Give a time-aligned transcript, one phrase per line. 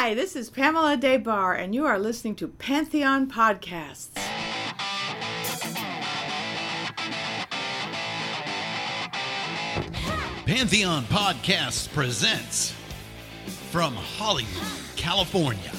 [0.00, 4.14] Hi, this is Pamela Des Barres, and you are listening to Pantheon Podcasts.
[10.46, 12.76] Pantheon Podcasts presents
[13.72, 15.72] from Hollywood, California,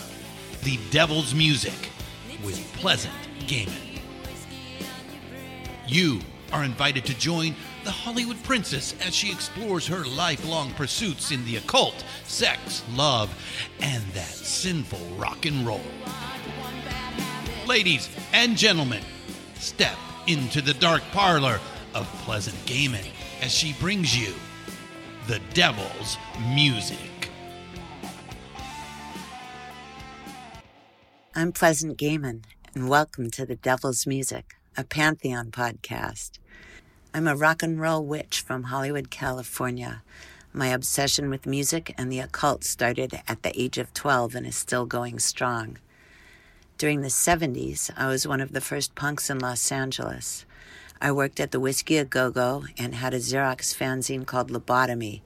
[0.63, 1.89] The Devil's Music
[2.43, 3.15] with Pleasant
[3.47, 4.01] Gehman.
[5.87, 6.19] You
[6.51, 7.55] are invited to join
[7.89, 13.35] the Hollywood princess as she explores her lifelong pursuits in the occult, sex, love,
[13.79, 15.81] and that sinful rock and roll.
[17.65, 19.01] Ladies and gentlemen,
[19.55, 19.95] step
[20.27, 21.59] into the dark parlor
[21.95, 23.07] of Pleasant Gehman
[23.41, 24.35] as she brings you
[25.25, 26.15] the devil's
[26.53, 27.31] music.
[31.33, 32.43] I'm Pleasant Gehman,
[32.75, 36.37] and welcome to The Devil's Music, a Pantheon podcast.
[37.11, 40.03] I'm a rock and roll witch from Hollywood, California.
[40.53, 44.55] My obsession with music and the occult started at the age of 12 and is
[44.55, 45.79] still going strong.
[46.77, 50.45] During the 70s, I was one of the first punks in Los Angeles.
[51.01, 55.21] I worked at the Whisky A Go Go and had a Xerox fanzine called Lobotomy,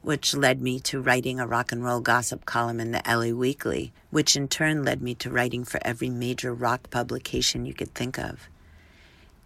[0.00, 3.92] which led me to writing a rock and roll gossip column in the LA Weekly,
[4.08, 8.18] which in turn led me to writing for every major rock publication you could think
[8.18, 8.48] of.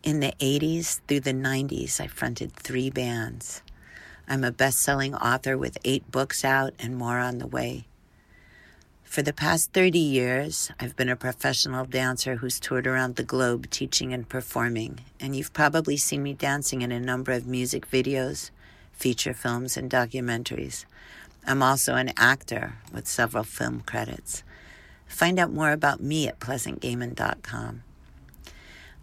[0.03, 3.61] In the 80s through the 90s, I fronted three bands.
[4.27, 7.85] I'm a best selling author with eight books out and more on the way.
[9.05, 13.69] For the past 30 years, I've been a professional dancer who's toured around the globe
[13.69, 18.51] teaching and performing, and you've probably seen me dancing in a number of music videos,
[18.93, 20.87] feature films, and documentaries.
[21.47, 24.45] I'm also an actor with several film credits.
[25.07, 27.83] Find out more about me at pleasantgehman.com.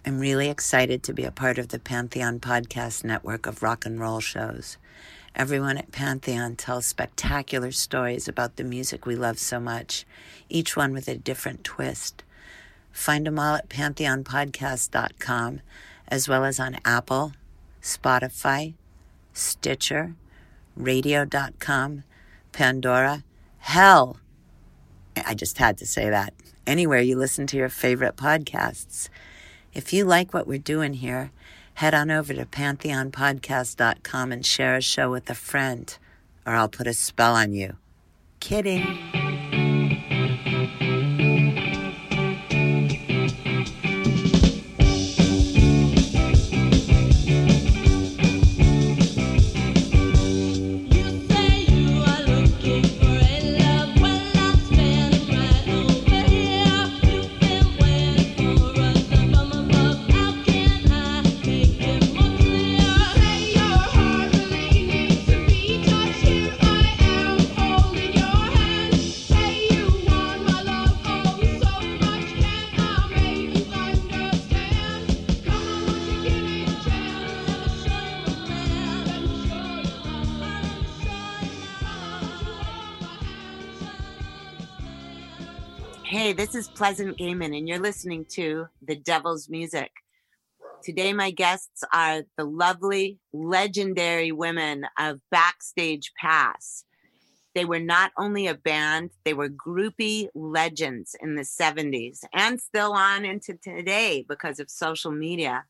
[0.08, 4.00] I'm really excited to be a part of the Pantheon podcast network of rock and
[4.00, 4.78] roll shows.
[5.36, 10.06] Everyone at Pantheon tells spectacular stories about the music we love so much,
[10.48, 12.24] each one with a different twist.
[12.90, 15.60] Find them all at pantheonpodcast.com,
[16.08, 17.34] as well as on Apple,
[17.82, 18.76] Spotify,
[19.34, 20.16] Stitcher,
[20.78, 22.06] radio.com,
[22.54, 23.26] Pandora,
[23.58, 24.22] hell.
[25.18, 26.34] I just had to say that.
[26.66, 29.10] Anywhere you listen to your favorite podcasts.
[29.74, 31.32] If you like what we're doing here,
[31.76, 35.98] head on over to pantheonpodcast.com and share a show with a friend,
[36.46, 37.78] or I'll put a spell on you.
[38.40, 39.17] Kidding.
[86.48, 89.92] This is Pleasant Gehman, and you're listening to The Devil's Music.
[90.82, 96.86] Today, my guests are the lovely, legendary women of Backstage Pass.
[97.54, 102.94] They were not only a band, they were groupie legends in the 70s and still
[102.94, 105.66] on into today because of social media.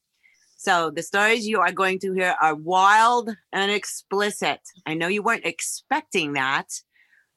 [0.58, 4.60] So, the stories you are going to hear are wild and explicit.
[4.86, 6.68] I know you weren't expecting that.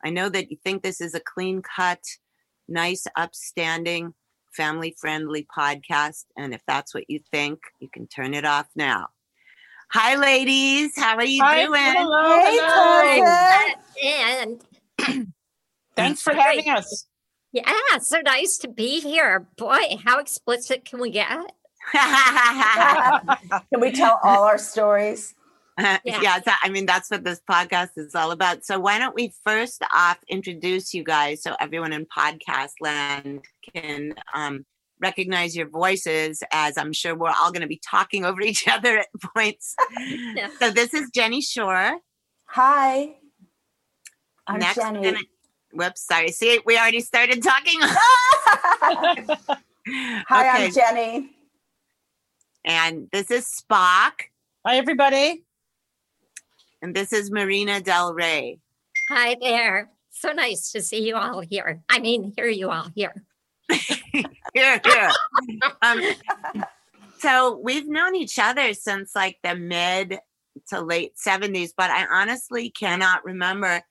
[0.04, 2.02] I know that you think this is a clean cut,
[2.70, 4.14] nice, upstanding,
[4.52, 6.24] family friendly podcast.
[6.36, 9.08] And if that's what you think, you can turn it off now.
[9.92, 10.92] Hi, ladies.
[10.96, 11.80] How are you Hi, doing?
[11.82, 13.74] hello, hello.
[14.04, 14.62] And
[15.96, 17.06] Thanks for having us.
[17.52, 19.48] yeah, so nice to be here.
[19.56, 21.28] Boy, how explicit can we get?
[21.92, 25.34] Can we tell all our stories?
[25.80, 26.40] Yeah, Yeah.
[26.42, 28.64] so, I mean, that's what this podcast is all about.
[28.64, 33.44] So, why don't we first off introduce you guys so everyone in podcast land
[33.74, 34.64] can um,
[35.00, 38.98] recognize your voices, as I'm sure we're all going to be talking over each other
[38.98, 39.74] at points.
[40.34, 40.48] Yeah.
[40.58, 41.98] So, this is Genny Schor.
[42.46, 43.14] Hi,
[44.46, 45.02] I'm Next, Jenny.
[45.02, 45.18] gonna-
[45.72, 46.32] whoops, sorry.
[46.32, 47.78] See, we already started talking.
[47.82, 49.24] Hi,
[49.86, 51.30] okay, I'm Jenny.
[52.64, 54.12] and this is Spock,
[54.66, 55.44] Hi, everybody.
[56.82, 58.58] And this is Marina Del Rey.
[59.10, 59.90] Hi there.
[60.10, 61.82] So nice to see you all here.
[61.88, 63.14] I mean, hear you all here.
[64.52, 65.10] here, here.
[65.82, 66.00] um,
[67.18, 70.18] so we've known each other since like the mid
[70.68, 73.82] to late 70s, but I honestly cannot remember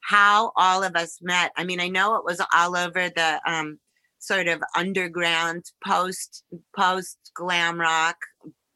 [0.00, 1.52] how all of us met.
[1.56, 3.78] I mean, I know it was all over the um,
[4.20, 6.44] sort of underground post
[6.76, 8.16] post glam rock,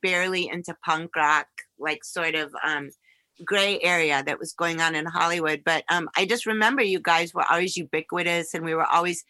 [0.02, 1.46] barely into punk rock,
[1.78, 2.90] like sort of um,
[3.44, 5.62] gray area that was going on in Hollywood.
[5.64, 9.24] But um, I just remember you guys were always ubiquitous, and we were always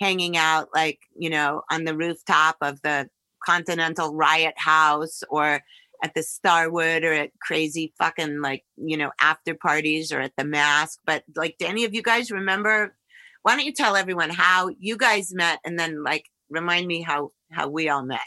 [0.00, 3.08] hanging out, like you know, on the rooftop of the
[3.44, 5.60] Continental Riot House or
[6.04, 10.44] at the Starwood or at crazy fucking like you know after parties or at the
[10.44, 10.98] Masque.
[11.06, 12.94] But like, do any of you guys remember?
[13.42, 17.30] Why don't you tell everyone how you guys met, and then like remind me how
[17.50, 18.20] how we all met.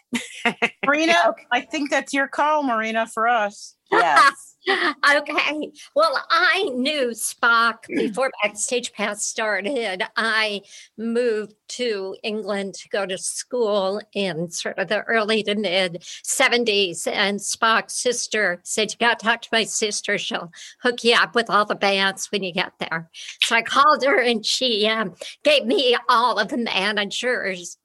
[0.85, 1.45] Marina, Okay.
[1.51, 3.74] I think that's your call, Marina, for us.
[3.91, 4.55] Yes.
[5.15, 5.71] okay.
[5.95, 10.03] Well, I knew Spock before Backstage Pass started.
[10.15, 10.61] I
[10.97, 17.07] moved to England to go to school in sort of the early to mid 70s.
[17.07, 20.17] And Spock's sister said, You got to talk to my sister.
[20.17, 20.51] She'll
[20.81, 23.09] hook you up with all the bands when you get there.
[23.43, 27.77] So I called her and she um, gave me all of the managers'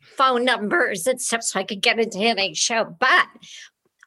[0.00, 2.84] phone numbers and stuff so I could get into any show.
[2.84, 3.26] But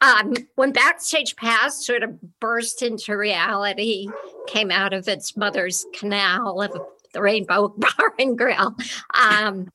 [0.04, 4.08] um, when Backstage Pass sort of burst into reality,
[4.46, 6.72] came out of its mother's canal of
[7.12, 8.76] the Rainbow Bar and Grill,
[9.14, 9.68] um,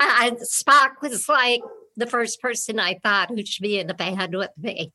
[0.00, 1.60] uh, Spock was like
[1.96, 4.92] the first person I thought who should be in the band with me.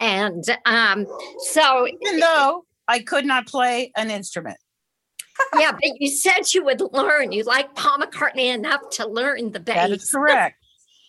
[0.00, 1.06] And um,
[1.38, 4.58] so, Even though I could not play an instrument.
[5.58, 7.32] yeah, but you said you would learn.
[7.32, 9.74] You like Paul McCartney enough to learn the bass.
[9.74, 10.63] That is correct.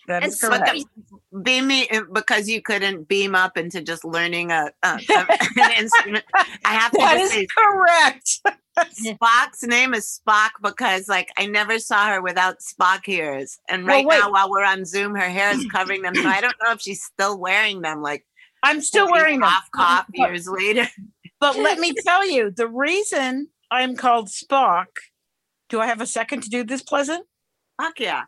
[0.08, 0.86] That And is correct.
[1.32, 5.00] me uh, because you couldn't beam up into just learning a, a,
[5.58, 6.24] an instrument.
[6.64, 8.42] I have to That is say correct.
[8.80, 13.58] Spock's name is Spock because like I never saw her without Spock ears.
[13.70, 14.20] And right wait.
[14.20, 16.16] now while we're on Zoom, her hair is covering them.
[16.16, 18.26] So I don't know if she's still wearing them like
[18.64, 19.50] I'm still wearing them.
[19.50, 20.88] off cough years later.
[21.40, 24.86] But let me tell you, the reason I'm called Spock.
[25.70, 27.26] Do I have a second to do this, Pleasant?
[27.82, 28.24] Fuck yeah.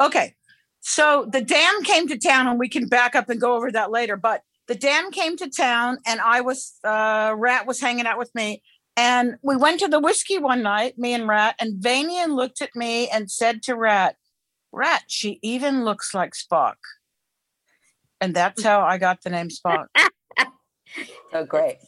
[0.00, 0.34] Okay.
[0.82, 3.90] So the dam came to town, and we can back up and go over that
[3.90, 4.16] later.
[4.16, 8.34] But the dam came to town, and I was, uh, Rat was hanging out with
[8.34, 8.62] me.
[8.96, 12.74] And we went to the whiskey one night, me and Rat, and Vanian looked at
[12.76, 14.16] me and said to Rat,
[14.72, 16.74] Rat, she even looks like Spock.
[18.20, 19.86] And that's how I got the name Spock.
[21.32, 21.78] So great.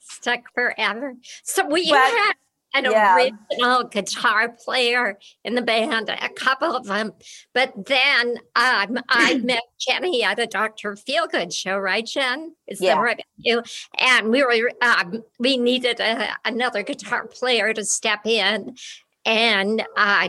[0.00, 1.14] stuck forever.
[1.44, 2.32] So we But- had
[2.74, 3.16] an yeah.
[3.16, 7.12] original guitar player in the band, a couple of them.
[7.52, 10.94] But then um, I met Jenny at a Dr.
[10.94, 12.54] Feelgood show, right, Jen?
[12.66, 12.94] Is Yeah.
[12.94, 13.24] that right?
[13.36, 13.62] You
[13.98, 18.76] and we were um, we needed a, another guitar player to step in,
[19.24, 20.28] and uh,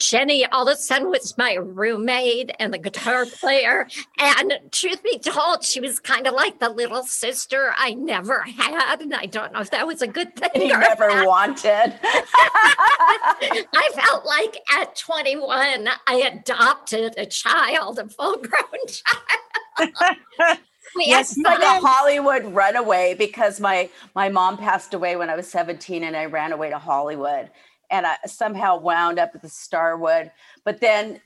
[0.00, 3.86] Jenny all of a sudden was my roommate and the guitar player.
[4.18, 9.02] And truth be told, she was kind of like the little sister I never had.
[9.02, 10.68] And I don't know if that was a good thing.
[10.68, 11.98] You never wanted.
[12.02, 20.58] I felt like at 21, I adopted a child, a full grown child.
[20.96, 21.86] we Yes, like a.
[21.86, 26.52] Hollywood runaway because my my mom passed away when I was 17 and I ran
[26.52, 27.50] away to Hollywood
[27.90, 30.30] and I somehow wound up at the Starwood.
[30.64, 31.20] But then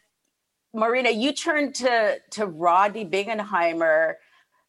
[0.75, 4.15] Marina, you turned to to Rodney Bingenheimer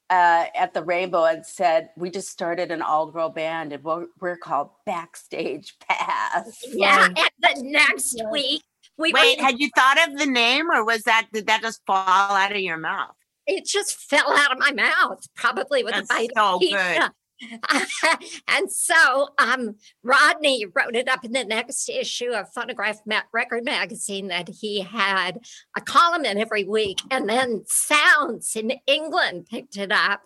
[0.09, 4.37] uh, at the Rainbow and said, "We just started an all-girl band and we're, we're
[4.37, 7.07] called Backstage Pass." Yeah.
[7.07, 8.29] And the next Yeah.
[8.29, 8.61] week,
[8.97, 11.81] we Wait, were had you thought of the name or was that did that just
[11.87, 11.97] fall
[12.31, 13.15] out of your mouth?
[13.47, 17.11] it just fell out of my mouth, probably with That's a bite so of pizza.
[18.47, 23.01] and so um, Rodney wrote it up in the next issue of Phonograph
[23.33, 25.39] Record Magazine that he had
[25.75, 30.21] a column in every week, and then Sounds in England picked it up,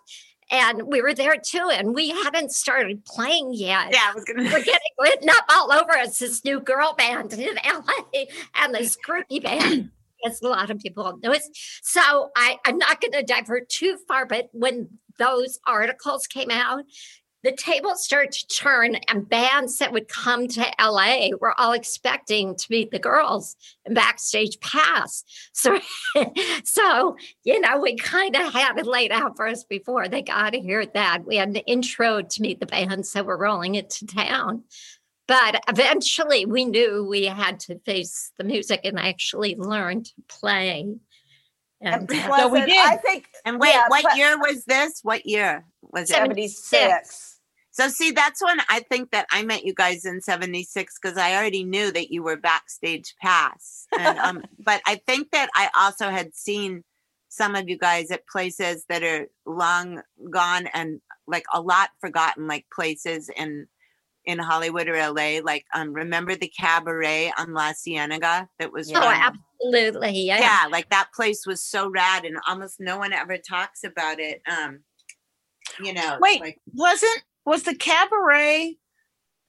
[0.51, 3.89] and we were there too, and we hadn't started playing yet.
[3.91, 7.33] Yeah, I was gonna We're getting written up all over as this new girl band
[7.33, 8.25] in LA
[8.55, 9.91] and this groupie band.
[10.25, 11.43] As a lot of people know it.
[11.81, 14.89] So I, I'm not going to divert too far, but when
[15.19, 16.85] those articles came out,
[17.41, 22.55] the tables started to turn, and bands that would come to LA were all expecting
[22.55, 25.23] to meet the girls in backstage pass.
[25.53, 25.79] So,
[26.65, 30.53] so you know, we kind of had it laid out for us before they got
[30.53, 34.63] here that we had an intro to meet the bands that were rolling into town.
[35.29, 40.95] But eventually we knew we had to face the music and actually learn to play.
[41.81, 42.77] And So we did.
[42.77, 44.99] I think And wait, Yeah, what but- year was this?
[45.03, 46.13] What year was it?
[46.15, 47.37] 76.
[47.71, 51.35] So see, that's when I think that I met you guys in '76 because I
[51.35, 53.85] already knew that you were backstage pass.
[53.97, 56.83] And um, but I think that I also had seen
[57.29, 62.47] some of you guys at places that are long gone and like a lot forgotten,
[62.47, 63.67] like places in
[64.25, 65.39] in Hollywood or LA.
[65.41, 68.99] Like, um, remember the cabaret on La Cienega that was Oh,
[69.63, 70.21] absolutely.
[70.21, 70.39] Yeah.
[70.39, 74.41] yeah, like that place was so rad, and almost no one ever talks about it.
[74.49, 74.79] Um,
[75.83, 78.75] you know, Wait, like, wasn't was the cabaret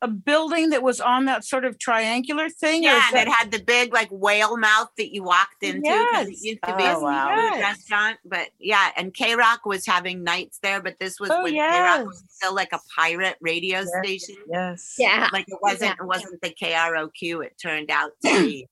[0.02, 2.82] a building that was on that sort of triangular thing?
[2.82, 5.80] yeah, is and it that- had the big like whale mouth that you walked into
[5.82, 7.28] because it used to be Oh, a wow.
[7.28, 7.60] Yes.
[7.60, 8.18] restaurant.
[8.24, 11.58] But yeah, and K Rock was having nights there, but this was Oh, when K
[11.60, 14.36] Rock was still like a pirate radio Yes, station.
[14.48, 14.94] Yes.
[14.98, 15.28] Yeah.
[15.34, 16.04] Like it wasn't Yeah.
[16.04, 18.68] it wasn't the KROQ it turned out to be,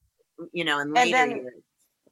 [0.53, 1.53] you know, in And then- years.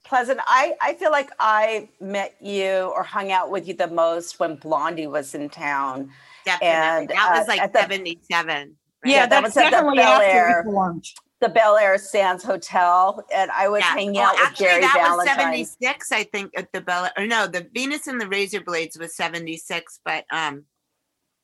[0.04, 4.38] Pleasant, I, I feel like I met you or hung out with you the most
[4.38, 6.10] when Blondie was in town.
[6.44, 6.68] Definitely.
[6.68, 8.76] and, that was uh, like at the- 77.
[9.04, 10.64] Yeah, Yeah, that that's was at the definitely Bel after Air.
[10.64, 11.02] we.
[11.40, 13.94] The Bel Air Sands Hotel, and I was Yeah.
[13.94, 15.26] hanging Well, out with actually, Jerry that Valentine.
[15.58, 17.10] was 76, I think, at the Bella.
[17.18, 20.64] Or no, the Venus and the Razor Blades was 76, but um,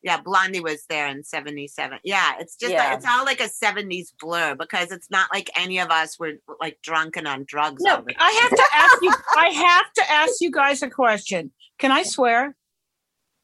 [0.03, 1.99] yeah, Blondie was there in 77.
[2.05, 2.85] Yeah, it's just Yeah.
[2.89, 6.33] like, it's all like a 70s blur because it's not like any of us were
[6.61, 7.83] like drunken on drugs.
[7.83, 9.13] No, I have to ask you.
[9.37, 11.53] I have to ask you guys a question.
[11.79, 12.57] Can I swear?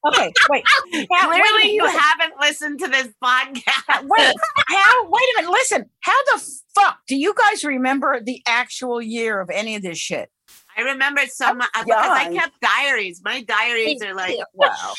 [0.08, 0.64] Okay, wait.
[0.94, 4.04] Now, wait Clearly, minute, you haven't listened to this podcast.
[4.04, 4.36] Wait,
[4.68, 5.10] how?
[5.10, 5.52] Wait a minute.
[5.52, 5.86] Listen.
[6.02, 6.44] How the
[6.76, 10.30] fuck do you guys remember the actual year of any of this shit?
[10.78, 13.22] I remember some much because I kept diaries.
[13.24, 14.94] My diaries are like, wow.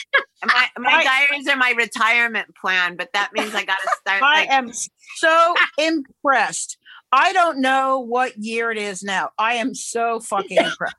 [0.44, 4.22] My, my diaries are my retirement plan, but that means I got to start.
[4.22, 4.70] I Like, am
[5.16, 6.78] so impressed.
[7.12, 9.30] I don't know what year it is now.
[9.38, 10.96] I am so fucking impressed.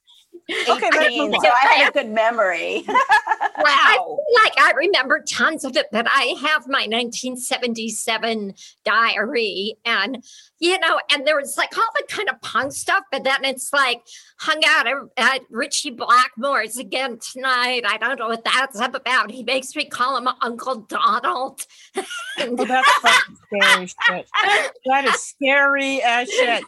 [0.49, 1.49] Okay, let's 18, move so.
[1.49, 2.83] I had a good memory.
[2.89, 3.93] I Wow.
[3.95, 8.53] feel like I remember tons of it, but I have my 1977
[8.85, 10.23] diary, and
[10.59, 13.73] you know, and there was like all the kind of punk stuff, but then it's
[13.73, 14.01] like
[14.39, 17.81] hung out at, at Richie Blackmore's again tonight.
[17.85, 19.31] I don't know what that's up about.
[19.31, 21.61] He makes me call him Uncle Donald.
[21.95, 22.05] And-
[22.39, 24.27] Oh, that's fucking scary shit.
[24.85, 26.63] That is scary as shit.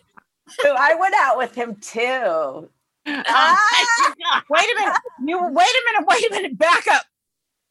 [0.61, 2.69] So I went out with him too.
[3.27, 4.97] Ah, Wait a minute.
[5.25, 6.07] You wait a minute.
[6.07, 6.57] Wait a minute.
[6.57, 7.03] Back up.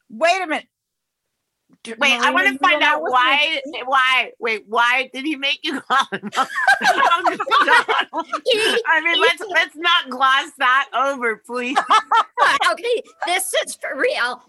[0.09, 0.67] Wait a minute.
[1.83, 3.61] D- Wait, I want to find out why.
[3.65, 3.83] me?
[3.85, 4.31] Why?
[4.39, 6.29] Wait, why did he make you call him?
[6.35, 8.27] Uncle Donald?
[8.45, 11.77] He- I mean, let's let's not gloss that over, please.
[12.71, 14.41] okay, this is for real.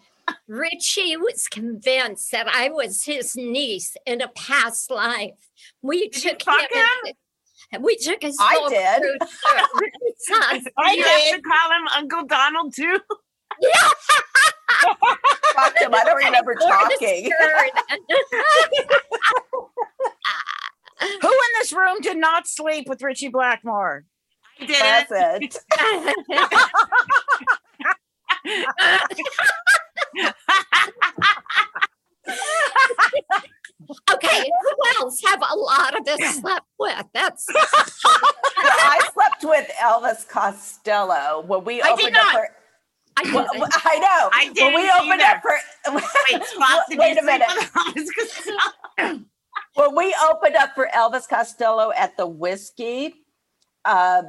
[0.49, 5.35] Richie was convinced that I was his niece in a past life.
[5.83, 7.13] We Did you took fuck him.
[7.73, 9.03] Into- we took his I did.
[9.03, 9.27] crew to
[9.81, 10.69] Renaissance.
[10.77, 12.99] I you have to call him Uncle Donald too.
[15.55, 15.95] fuck him.
[15.95, 17.31] I don't remember talking.
[21.23, 24.05] Who in this room did not sleep with Richie Blackmore?
[24.61, 25.57] I did That's it.
[25.73, 26.27] Pleasant.
[34.13, 37.05] Okay, who else have a lot of this slept with?
[37.15, 37.47] That's
[38.57, 42.33] I slept with Elvis Costello when we I opened did up not.
[42.33, 42.49] for.
[43.17, 43.73] I Well, didn't.
[43.85, 44.31] I know.
[44.33, 44.75] I did.
[44.75, 45.37] when we opened either.
[45.37, 45.93] up for.
[45.95, 47.49] Wait, Spock, did Wait a minute.
[47.51, 49.21] sleep with Elvis Costello?
[49.75, 53.15] when we opened up for Elvis Costello at the whiskey,
[53.85, 54.23] uh,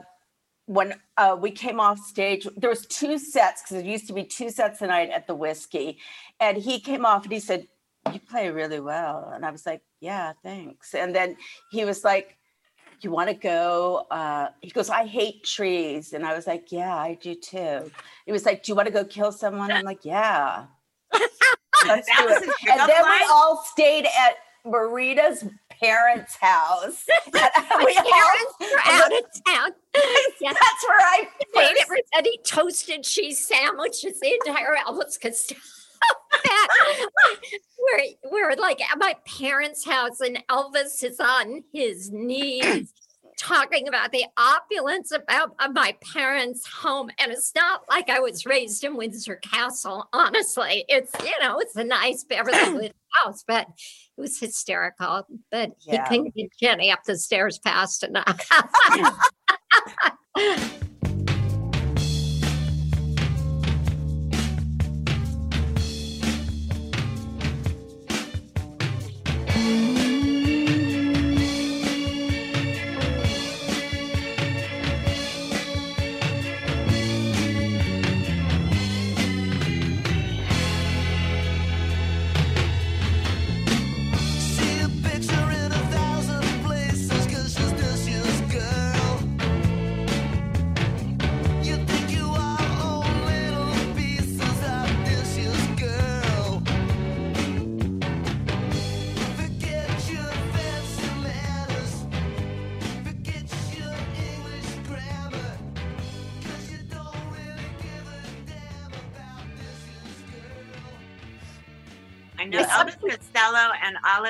[0.68, 4.24] when uh, we came off stage, there was two sets because there used to be
[4.24, 6.00] two sets a night at the whiskey,
[6.40, 7.68] and he came off and he said,
[8.12, 11.38] "You play really well," and I was like, "Yeah, thanks." And then
[11.72, 12.38] he was like.
[13.04, 14.06] You want to go?
[14.12, 16.14] Uh, he goes, I hate trees.
[16.14, 17.90] And I was like, Yeah, I do too.
[18.28, 19.72] He was like, Do you want to go kill someone?
[19.72, 20.66] I'm like, Yeah.
[21.88, 22.44] Let's do it.
[22.70, 23.22] And then line?
[23.22, 25.46] we all stayed at Marina's
[25.82, 27.06] parents' house.
[27.34, 27.50] My
[27.84, 29.72] we all- parents were out of town.
[30.40, 30.54] Yeah.
[30.54, 35.60] that's where I made first everybody toasted cheese sandwiches, the entire Elvis Costello.
[37.80, 42.94] we're, we're like at my parents' house, and Elvis is on his knees
[43.38, 47.10] talking about the opulence about of my parents' home.
[47.18, 50.86] And it's not like I was raised in Windsor Castle, honestly.
[50.88, 52.92] It's, you know, it's a nice Beverly Hills
[53.24, 55.26] house, but it was hysterical.
[55.50, 56.08] But Yeah.
[56.08, 58.48] he couldn't get Jenny up the stairs fast enough.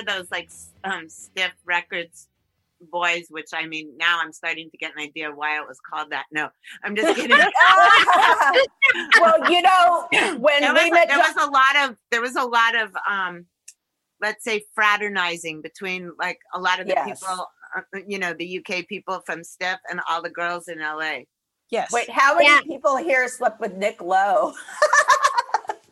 [0.01, 0.49] of those like
[0.83, 2.27] um, stiff records
[2.91, 6.09] boys, which I mean, now I'm starting to get an idea why it was called
[6.11, 6.25] that.
[6.31, 6.49] No,
[6.83, 7.37] I'm just kidding.
[9.21, 10.07] well, you know,
[10.39, 12.91] when there we was, met, there was a lot of there was a lot of
[13.09, 13.45] um
[14.21, 17.19] let's say fraternizing between like a lot of the Yes.
[17.19, 20.99] people uh, you know the uk people from stiff and all the girls in la
[21.69, 21.91] Yes.
[21.93, 22.59] wait, how many Yeah.
[22.61, 24.53] people here slept with Nick Lowe?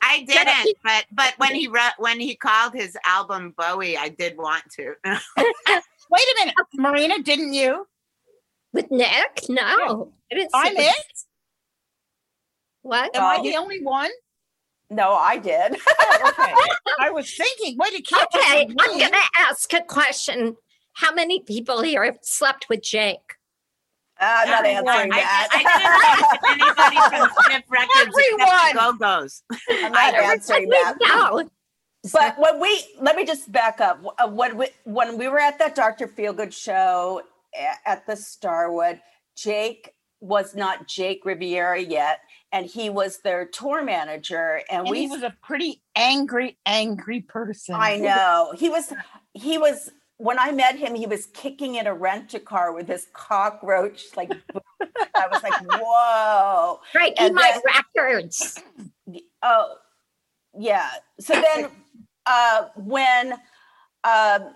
[0.09, 4.37] i didn't but but when he wrote when he called his album bowie i did
[4.37, 4.93] want to
[6.09, 7.87] Wait a minute, uh, Marina, didn't you?
[8.73, 9.43] With Nick?
[9.47, 10.11] No.
[10.31, 11.23] I didn't I'm sleep it.
[12.81, 13.15] What?
[13.15, 14.09] Am I the only one?
[14.89, 15.77] No, I did.
[16.11, 16.53] Oh, okay.
[16.99, 20.57] I was thinking, wait, it can't Okay, I'm going to ask a question.
[20.93, 23.35] How many people here have slept with Jake?
[24.19, 24.87] I'm not Everyone.
[24.87, 25.47] answering I, that.
[25.51, 30.95] did, I didn't sleep anybody from stiff records except the go-go's I'm not answering that.
[31.01, 31.49] No.
[32.13, 33.99] But when we let me just back up.
[34.17, 36.07] Uh, When we when we were at that Dr.
[36.07, 37.21] Feelgood show
[37.85, 39.01] at the Starwood,
[39.35, 42.19] Jake was not Jake Riviera yet,
[42.51, 44.61] and he was their tour manager.
[44.69, 47.75] And, And we he was a pretty angry, angry person.
[47.75, 48.53] I know.
[48.57, 48.93] He was
[49.33, 54.03] he was when I met him, he was kicking in a rent-a-car with his cockroach
[54.15, 54.31] like
[55.15, 56.79] I was like, whoa.
[56.93, 58.61] Right, And my then- records.
[59.41, 59.75] Oh,
[60.57, 60.89] yeah.
[61.19, 61.69] So then
[62.27, 63.33] uh when
[64.03, 64.53] um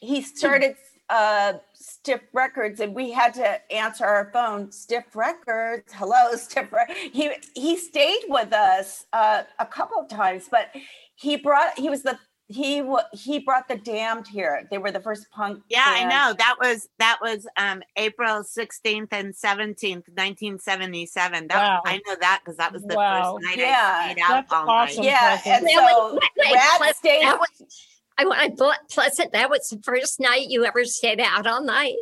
[0.00, 0.74] he started
[1.08, 7.10] uh stiff records and we had to answer our phone stiff records hello stiff Re-"
[7.12, 10.70] he he stayed with us uh a couple of times but
[11.14, 15.00] he brought he was the he wa he brought the damned here they were the
[15.00, 21.48] first punk yeah i know that was that was um april 16th and 17th 1977
[21.48, 21.82] that Wow.
[21.84, 23.34] i know that because that was the Wow.
[23.34, 24.96] first night Yeah, i stayed out that's all awesome.
[25.04, 29.32] night yeah and so wait, wait, Rat Pleasant, stayed that was- I I bought Pleasant.
[29.32, 31.96] That was the first night you ever stayed out all night.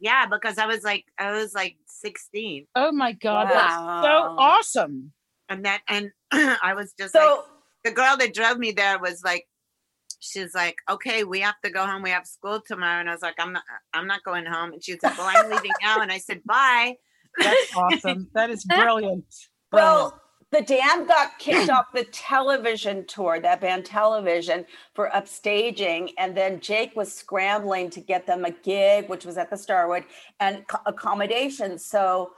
[0.00, 5.12] yeah because i was like i was like 16 Oh my God, that's so awesome.
[5.48, 7.44] and that and i was just like so
[7.84, 9.46] the girl that drove me there was like
[10.22, 13.22] she's like okay we have to go home we have school tomorrow and i was
[13.22, 16.12] like i'm not i'm not going home and she said well i'm leaving now and
[16.12, 16.94] i said bye
[17.38, 18.28] That's awesome.
[18.34, 19.24] That is brilliant.
[19.70, 20.04] Brilliant.
[20.12, 26.10] Well, the Dam got kicked off the television tour, that band Television, for upstaging.
[26.18, 30.04] And then Jake was scrambling to get them a gig, which was at the Starwood,
[30.40, 31.86] and co- accommodations.
[31.86, 32.32] So,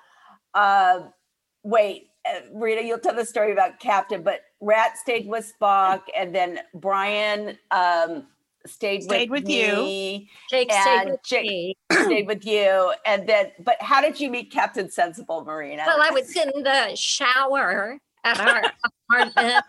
[0.54, 1.00] uh,
[1.64, 6.34] wait, uh, Rita, you'll tell the story about Captain, but Rat stayed with Spock, and
[6.34, 8.26] then Brian um,
[8.66, 9.72] stayed, Stayed with you.
[9.74, 11.76] me, Jake stayed with Jake- me.
[11.92, 12.92] stayed with you.
[13.04, 15.84] And then, but how did you meet Captain Sensible, Marina?
[15.86, 18.62] Well, I was in the shower at our
[19.12, 19.64] apartment,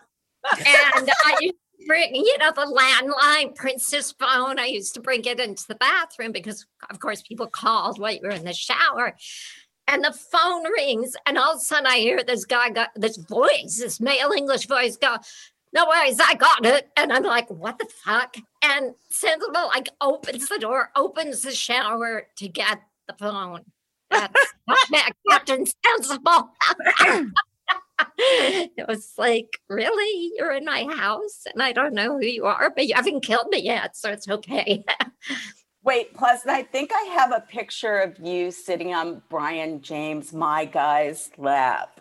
[0.58, 4.58] and I used to bring, you know, the landline princess phone.
[4.58, 8.20] I used to bring it into the bathroom because, of course, people called while you
[8.22, 9.14] were in the shower.
[9.88, 13.16] And the phone rings, and all of a sudden I hear this guy got this
[13.16, 15.16] voice, this male English voice go,
[15.72, 16.88] no worries, I got it.
[16.96, 18.36] And I'm like, what the fuck?
[18.62, 23.60] And Sensible like opens the door, opens the shower to get the phone.
[24.10, 24.54] That's
[24.90, 26.50] not Captain Sensible.
[28.18, 30.32] it was like, really?
[30.36, 33.48] You're in my house and I don't know who you are, but you haven't killed
[33.48, 34.84] me yet, so it's okay.
[35.86, 40.64] Wait, plus I think I have a picture of you sitting on Brian James, my
[40.64, 42.00] guy's lap.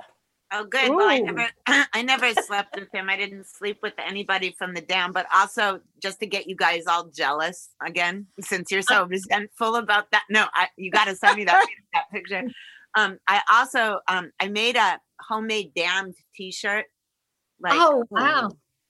[0.51, 0.89] Oh, good.
[0.89, 1.47] Well, I never,
[1.93, 3.11] I never slept with him.
[3.11, 5.11] I didn't sleep with anybody from the dam.
[5.11, 10.09] But also, just to get you guys all jealous again, since you're so resentful about
[10.11, 10.23] that.
[10.31, 12.43] No, I, you got to send me that that picture.
[12.97, 16.85] Um, I also, um, I made a homemade damned T-shirt.
[17.59, 18.49] Like, oh, wow.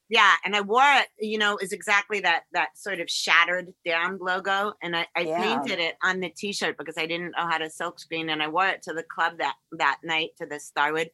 [0.10, 1.08] Yeah, and I wore it.
[1.20, 5.36] You know, is exactly that that sort of shattered damned logo, and I, I Yeah.
[5.36, 8.68] painted it on the T-shirt because I didn't know how to silkscreen, and I wore
[8.68, 11.10] it to the club that that night to the Starwood,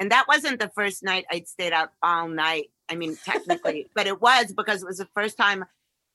[0.00, 2.70] and that wasn't the first night I'd stayed out all night.
[2.88, 5.64] I mean, technically, but it was because it was the first time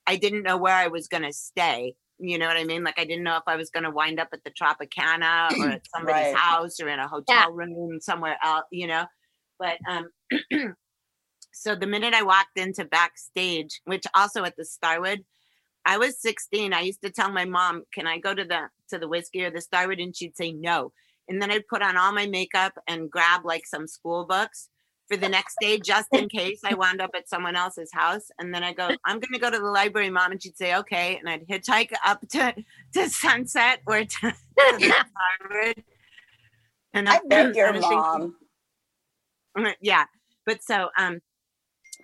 [0.06, 1.96] I didn't know where I was going to stay.
[2.20, 2.84] You know what I mean?
[2.84, 5.70] Like I didn't know if I was going to wind up at the Tropicana or
[5.70, 6.36] at somebody's Right.
[6.36, 8.66] house or in a hotel room somewhere else.
[8.72, 9.06] You know,
[9.60, 10.10] but um.
[11.60, 15.26] So the minute I walked into backstage, which also at the Starwood,
[15.86, 16.74] I was 16.
[16.74, 19.50] I used to tell my mom, "Can I go to the to the whiskey or
[19.52, 20.94] the Starwood?" And she'd say no.
[21.28, 24.70] And then I'd put on all my makeup and grab like some school books
[25.08, 28.30] for the next day, just in case I wound up at someone else's house.
[28.40, 30.76] And then I go, "I'm going to go to the library, mom," and she'd say,
[30.76, 32.54] "Okay." And I'd hitchhike up to
[32.94, 34.94] to Sunset or to, to the
[35.50, 35.84] Starwood.
[36.94, 38.34] And I met your was thinking-
[39.56, 39.74] mom.
[39.82, 40.06] yeah
[40.46, 41.20] but so um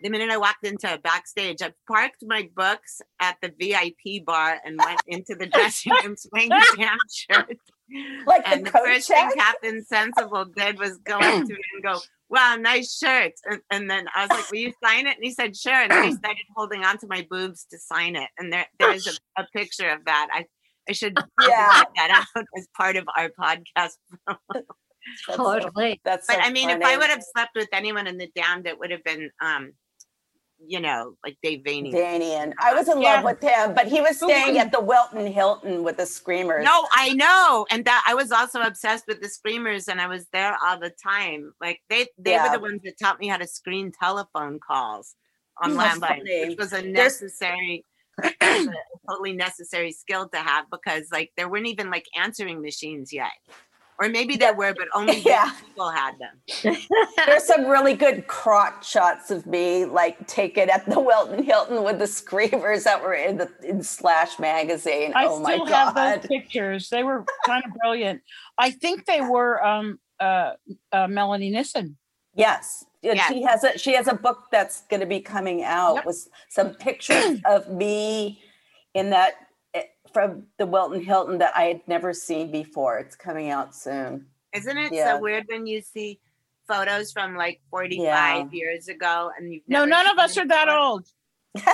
[0.04, 4.78] the minute I walked into backstage, I parked my books at the VIP bar and
[4.78, 7.58] went into the dressing room swinging the damn shirt.
[8.28, 9.30] Like the and the coat first thing?
[9.36, 13.90] Captain Sensible did was go up to me and go, "Wow, nice shirt." And, and
[13.90, 16.12] then I was like, "Will you sign it?" And he said, "Sure." And then he
[16.16, 18.30] started holding onto my boobs to sign it.
[18.38, 20.28] And there, there is a, a picture of that.
[20.34, 20.46] I,
[20.90, 21.84] I should Yeah.
[21.84, 23.98] get that out as part of our podcast.
[24.54, 24.66] That's
[25.28, 26.00] so- Totally.
[26.06, 28.66] That's But so I mean, if I would have slept with anyone in the Damned,
[28.68, 29.74] it would have been, um,
[30.66, 31.94] you know, like Dave Vanian.
[31.94, 32.54] Vanian.
[32.62, 33.16] I was in Yeah.
[33.16, 36.64] love with him, but he was staying at the Wilton Hilton with the Screamers.
[36.64, 40.28] No, I know, and that I was also obsessed with the screamers, and I was
[40.34, 41.54] there all the time.
[41.60, 42.44] Like they, they Yeah.
[42.44, 45.16] were the ones that taught me how to screen telephone calls
[45.62, 47.86] on landline, which was a necessary,
[48.24, 48.66] a
[49.10, 53.32] totally necessary skill to have because like there weren't even like answering machines yet,
[54.04, 55.50] or maybe there were, but only rich Yeah.
[55.66, 56.76] people had them.
[57.26, 62.00] There's some really good crotch shots of me, like taken at the Wilton Hilton with
[62.00, 65.14] the Screamers that were in the in Slash magazine.
[65.16, 66.22] I oh my still have god!
[66.22, 66.90] those pictures.
[66.90, 68.22] They were kind of brilliant.
[68.58, 70.54] I think they were um uh,
[70.92, 71.98] uh Melanie Nissen.
[72.36, 72.84] Yes.
[73.04, 73.28] And Yeah.
[73.28, 76.06] She has a she has a book that's going to be coming out Yep.
[76.06, 78.42] with some pictures of me
[78.94, 79.34] in that
[80.14, 83.00] from the Wilton Hilton that I had never seen before.
[83.00, 84.28] It's coming out soon.
[84.54, 85.16] Isn't it Yeah.
[85.16, 86.20] so weird when you see
[86.68, 88.46] photos from like 45 Yeah.
[88.52, 91.08] years ago and you've No, none of us are that old.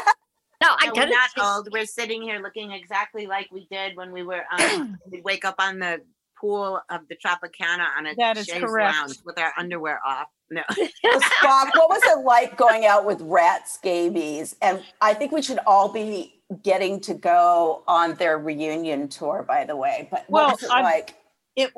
[0.62, 1.70] No, I No, we're not old.
[1.72, 5.56] We're sitting here looking exactly like we did when we were um we'd wake up
[5.58, 6.02] on the
[6.40, 8.98] pool of the Tropicana on a That is correct.
[8.98, 10.28] lounge with our underwear off.
[10.52, 10.62] No.
[10.70, 14.56] So Spock, what was it like going out with rat scabies?
[14.62, 19.66] And I think we should all be getting to go on their reunion tour, by
[19.66, 20.08] the way.
[20.12, 21.16] But what Well, was it I'm- like?
[21.56, 21.74] It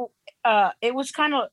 [0.46, 1.50] uh it was kind of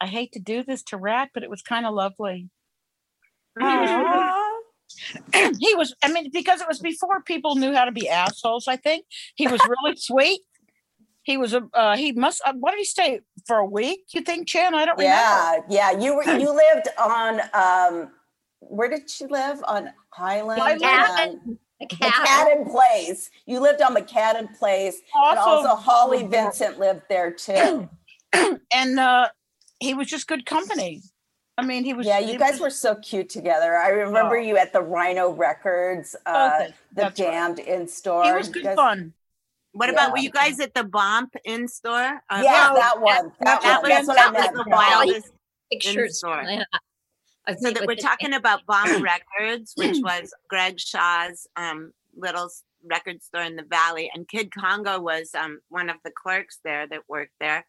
[0.00, 2.48] I hate to do this to Rat, but it was kind of lovely.
[5.32, 8.76] He was I mean, because it was before people knew how to be assholes, I
[8.76, 9.06] think.
[9.34, 10.42] He was really sweet.
[11.24, 14.00] He was a uh he must uh, what did he stay for a week?
[14.12, 14.74] You think, Chan?
[14.74, 15.02] I don't remember.
[15.04, 15.98] yeah, yeah.
[15.98, 18.10] You were you lived on um
[18.60, 19.62] where did she live?
[19.66, 20.60] On Highland?
[20.60, 21.40] Highland.
[21.46, 22.12] and- The cat.
[22.14, 23.30] McCadden Place.
[23.46, 25.00] You lived on McCadden Place.
[25.14, 27.88] and also Holly uh, Vincent lived there too.
[28.72, 29.28] and uh
[29.80, 31.02] he was just good company.
[31.56, 33.76] I mean, he was Yeah, you guys was- were so cute together.
[33.76, 34.42] I remember Oh.
[34.42, 37.30] you at the Rhino Records, uh, Okay, the that's right.
[37.30, 38.24] Damned in store.
[38.24, 39.12] he was good guys- fun.
[39.74, 42.22] What about were you guys at the Bomp in store?
[42.30, 43.32] Uh, Yeah, Well, that one.
[43.40, 43.90] That, that one.
[43.90, 44.54] was That's that was meant.
[44.54, 44.74] the Yeah.
[44.74, 45.32] wildest.
[45.72, 46.18] Pictures.
[46.18, 46.42] store.
[46.42, 46.62] Yeah.
[47.60, 52.48] So that we're the- talking about Bomp Records, which was Greg Shaw's um, little
[52.84, 56.86] record store in the valley, and Kid Congo was um, one of the clerks there
[56.86, 57.66] that worked there.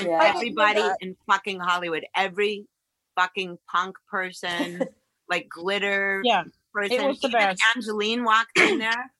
[0.00, 2.66] Yeah, I didn't know Everybody in fucking Hollywood, every
[3.16, 4.82] fucking punk person,
[5.28, 6.44] like glitter Yeah.
[6.72, 7.06] person.
[7.08, 7.62] was the Even best.
[7.76, 9.12] Angelyne walked in there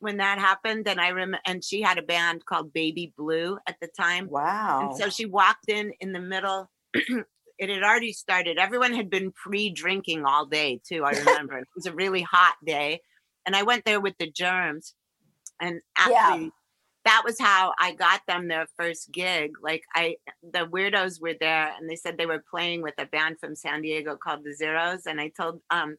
[0.00, 3.76] when that happened, and I remember and she had a band called Baby Blue at
[3.80, 4.28] the time.
[4.28, 4.80] Wow.
[4.82, 6.70] And so she walked in in the middle.
[6.94, 8.58] it had already started.
[8.58, 11.04] Everyone had been pre-drinking all day too.
[11.04, 13.00] I remember it was a really hot day,
[13.44, 14.94] and I went there with the germs,
[15.60, 16.16] and Yeah.
[16.18, 16.50] actually,
[17.04, 19.52] that was how I got them their first gig.
[19.62, 23.38] Like I, the weirdos were there, and they said they were playing with a band
[23.38, 25.96] from San Diego called the Zeros, and I told um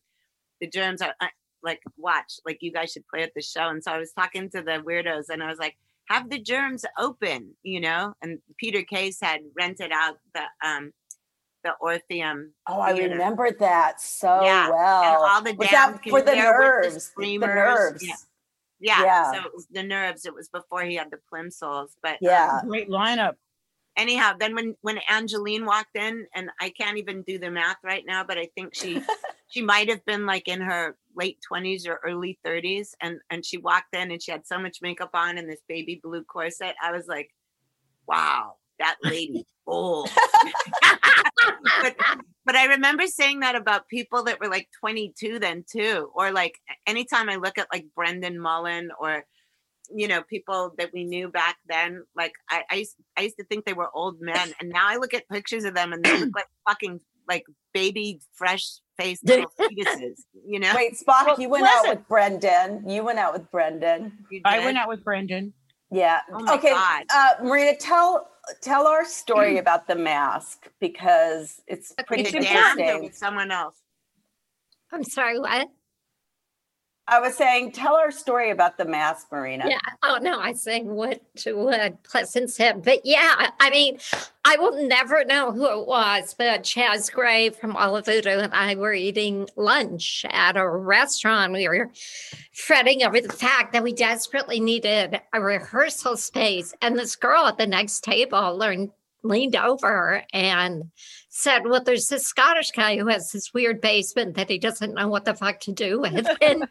[0.59, 1.29] the germs, I, I,
[1.63, 3.67] like, watch, like you guys should play at the show.
[3.69, 5.75] And so I was talking to the weirdos, and I was like
[6.09, 8.13] have the germs open, you know.
[8.21, 10.93] And Peter Case had rented out the um
[11.63, 12.53] the Orpheum.
[12.67, 13.09] oh, I theater.
[13.13, 15.03] remember that so Yeah, well.
[15.03, 16.93] And all the Was that for the nerves?
[16.93, 17.47] The screamers.
[17.49, 18.07] nerves.
[18.07, 18.15] Yeah.
[18.79, 19.03] Yeah.
[19.03, 19.31] Yeah.
[19.33, 20.25] So it was the nerves.
[20.25, 21.97] It was before he had the Plimsouls.
[22.01, 22.61] But um, Yeah.
[22.65, 23.33] Great lineup.
[23.97, 28.05] anyhow, then when when Angelyne walked in, and I can't even do the math right
[28.05, 29.01] now, but I think she
[29.49, 33.57] she might have been like in her late twenties or early thirties, and and she
[33.57, 36.75] walked in and she had so much makeup on and this baby blue corset.
[36.81, 37.29] I was like,
[38.07, 40.09] wow, that lady old.
[41.81, 41.95] but
[42.45, 46.55] but I remember saying that about people that were like 22 then too, or like
[46.85, 49.25] anytime I look at like Brendan Mullen or
[49.93, 53.45] you know people that we knew back then like I, I used I used to
[53.45, 56.19] think they were old men and now I look at pictures of them and they
[56.19, 58.65] look like fucking like baby fresh
[58.97, 62.89] faced little fetuses you know Wait, Spock, Well, you went out with Brendan.
[62.89, 64.11] You went out with Brendan.
[64.31, 65.53] You I went out with Brendan.
[65.91, 66.19] Yeah.
[66.33, 66.71] Oh okay.
[66.71, 67.03] God.
[67.13, 68.27] Uh, Marina, tell
[68.61, 73.03] tell our story about the Masque because it's pretty It's the dam or interesting.
[73.03, 73.75] with someone else
[74.91, 75.67] I'm sorry, what?
[77.09, 79.65] I was saying, tell our story about the Masque, Marina.
[79.67, 79.79] Yeah.
[80.03, 82.83] Oh no, I sang what to what Pleasant said.
[82.83, 83.99] But yeah, I mean,
[84.43, 88.75] I will never know who it was, but Chaz Gray from Olive Voodoo and I
[88.75, 91.53] were eating lunch at a restaurant.
[91.53, 91.91] We were
[92.53, 96.73] fretting over the fact that we desperately needed a rehearsal space.
[96.81, 98.91] And this girl at the next table learned
[99.23, 100.91] leaned over and
[101.29, 105.07] said, Well, there's this Scottish guy who has this weird basement that he doesn't know
[105.07, 106.27] what the fuck to do with.
[106.41, 106.67] And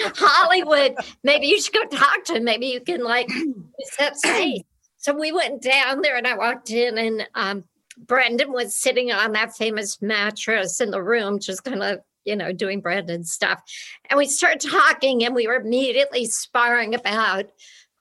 [0.16, 2.44] Hollywood, maybe you should go talk to him.
[2.44, 4.62] Maybe you can like use that space.
[4.98, 7.64] So we went down there and I walked in and um,
[7.96, 12.52] Brendan was sitting on that famous mattress in the room, just kind of, you know,
[12.52, 13.62] doing Brendan stuff.
[14.08, 17.46] And we started talking and we were immediately sparring about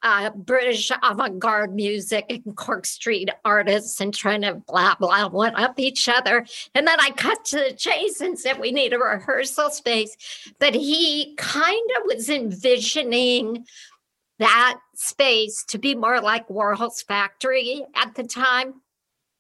[0.02, 5.56] uh, British avant garde music and Cork Street artists and trying to blah, blah, one
[5.56, 6.46] up each other.
[6.74, 10.16] And then I cut to the chase and said, We need a rehearsal space.
[10.60, 13.66] But he kind of was envisioning
[14.40, 18.76] that space to be more like Warhol's factory at the time.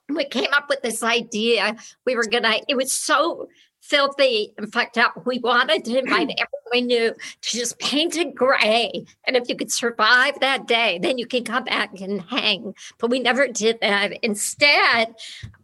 [0.09, 1.77] We came up with this idea.
[2.05, 3.47] We were going to, it was so
[3.89, 5.25] filthy and fucked up.
[5.25, 9.05] We wanted to invite everyone we knew to just paint it gray.
[9.25, 12.75] And if you could survive that day, then you can come back and hang.
[12.99, 14.13] But we never did that.
[14.23, 15.15] Instead,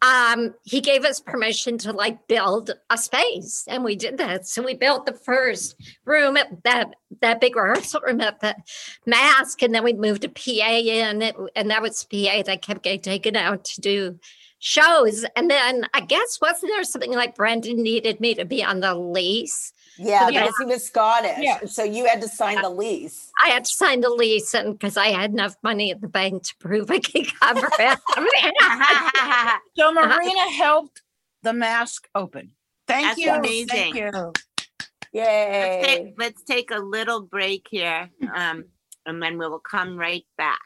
[0.02, 3.66] um, he gave us permission to like build a space.
[3.68, 4.48] And we did that.
[4.48, 8.56] So we built the first room at that that big rehearsal room at the
[9.06, 9.62] Masque.
[9.62, 13.02] And then we moved a PA in, it, and that was PA that kept getting
[13.02, 14.20] taken out to do
[14.66, 15.24] shows.
[15.36, 18.96] And then I guess wasn't there something like Brendan needed me to be on the
[18.96, 19.72] lease?
[20.00, 20.42] Yeah, Yeah.
[20.42, 21.38] because he was Scottish.
[21.40, 21.60] Yeah.
[21.66, 23.32] So you had to sign the lease.
[23.44, 26.44] I had to sign the lease and because I had enough money at the bank
[26.48, 28.00] to prove I could cover it.
[29.78, 31.04] So Marina helped
[31.44, 32.52] the Masque open.
[32.88, 33.32] Thank That's you.
[33.32, 33.68] amazing.
[33.68, 34.12] Thank you.
[34.12, 34.42] let's,
[35.14, 35.82] Yay.
[35.84, 38.66] take, let's take a little break here, um,
[39.06, 40.60] and then we will come right back.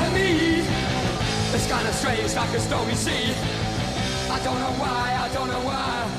[0.00, 1.54] inside me.
[1.54, 3.34] It's kind of strange, like a stormy sea.
[4.30, 6.10] I don't know why, I don't know why.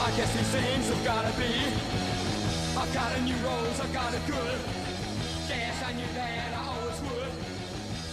[0.00, 1.52] I guess these things have gotta be.
[2.76, 4.58] I've got a new rose, I got it good.
[5.48, 7.32] Yes, I knew that I always would.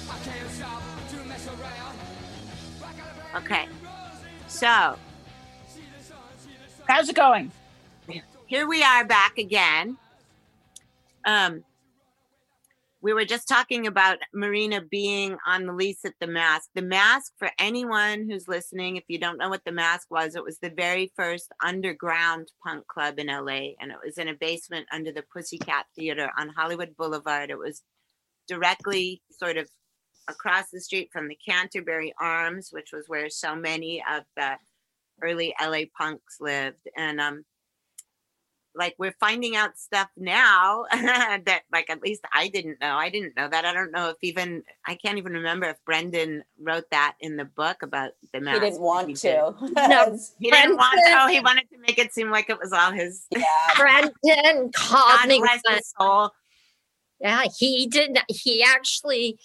[0.10, 1.98] I can't stop to mess around.
[2.80, 3.68] I got a brand Okay.
[4.48, 4.98] So
[6.88, 7.52] How's it going?
[8.48, 9.98] here we are back again.
[11.26, 11.64] Um,
[13.06, 16.72] we were just talking about Marina being on the lease at the Masque.
[16.74, 20.44] The Masque, for anyone who's listening, if you don't know what the Masque was, it
[20.44, 24.88] was the very first underground punk club in LA, and it was in a basement
[24.92, 27.52] under the Pussycat Theater on Hollywood Boulevard.
[27.52, 27.84] It was
[28.48, 29.70] directly sort of
[30.28, 34.56] across the street from the Canterbury Arms, which was where so many of the
[35.22, 36.90] early LA punks lived.
[36.98, 37.46] And um,
[38.78, 42.96] like we're finding out stuff now that like at least I didn't know.
[42.96, 43.66] I didn't know that.
[43.66, 47.46] I don't know if even I can't even remember if Brendan wrote that in the
[47.46, 49.16] book about the He didn't want did.
[49.18, 49.54] to.
[49.76, 50.18] No.
[50.40, 51.34] He didn't want Brendan- to.
[51.34, 53.26] He wanted to make it seem like it was all his.
[53.32, 53.44] yeah.
[53.78, 55.40] Brendan called God me.
[55.40, 55.78] bless once.
[55.78, 56.32] his soul.
[57.22, 58.20] Yeah, he didn't.
[58.28, 59.40] He actually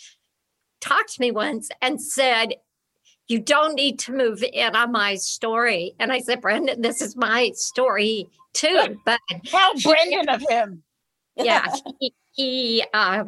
[0.81, 2.55] talked to me once and said,
[3.29, 5.95] You don't need to move in on my story.
[6.01, 9.01] And I said, Brendan, this is my story too.
[9.05, 10.83] But How Brendan of him.
[11.37, 11.65] yeah,
[11.99, 13.27] he, he, um,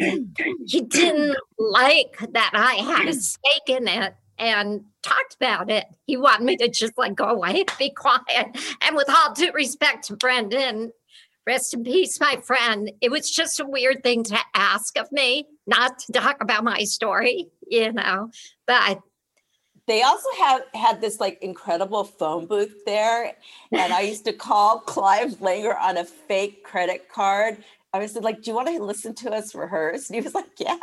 [0.66, 5.84] he didn't like that I had a stake in it and talked about it.
[6.06, 8.56] He wanted me to just like go away, be quiet.
[8.82, 10.92] And with all due respect to Brendan,
[11.46, 12.90] rest in peace, my friend.
[13.00, 16.84] It was just a weird thing to ask of me, not to talk about my
[16.84, 18.30] story, you know.
[18.66, 19.00] But
[19.88, 23.32] They also have had this like incredible phone booth there.
[23.72, 27.58] And I used to call Clive Langer on a fake credit card.
[27.92, 30.08] I was like, Do you want to listen to us rehearse?
[30.08, 30.76] And he was like, Yeah.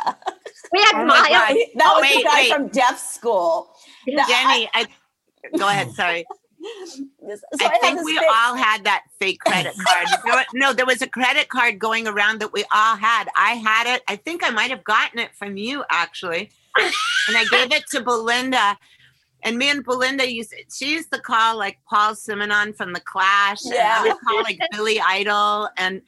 [0.72, 1.28] we had Oh my mild.
[1.30, 1.56] God.
[1.76, 2.52] That oh, was Wait, the guy wait.
[2.52, 3.70] from deaf school.
[4.06, 4.86] That- Jenny, I,
[5.58, 5.90] go ahead.
[5.92, 6.24] Sorry.
[7.26, 10.06] This- I so had think we fake- all had that fake credit card.
[10.24, 13.28] There wa- no, there was a credit card going around that we all had.
[13.34, 14.02] I had it.
[14.06, 16.50] I think I might have gotten it from you actually.
[16.76, 18.76] And I gave it to Belinda.
[19.42, 23.64] And me and Belinda used she used to call like Paul Simonon from the Clash.
[23.64, 24.02] And I Yeah.
[24.02, 25.68] would call like Billy Idol.
[25.78, 26.02] And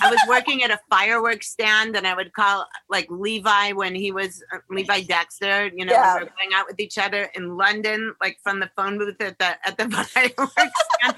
[0.00, 4.12] I was working at a fireworks stand and I would call like Levi when he
[4.12, 6.14] was uh, Levi Dexter, you know, Yeah.
[6.14, 9.36] we were going out with each other in London, like from the phone booth at
[9.40, 10.54] the at the fireworks
[11.00, 11.16] stand.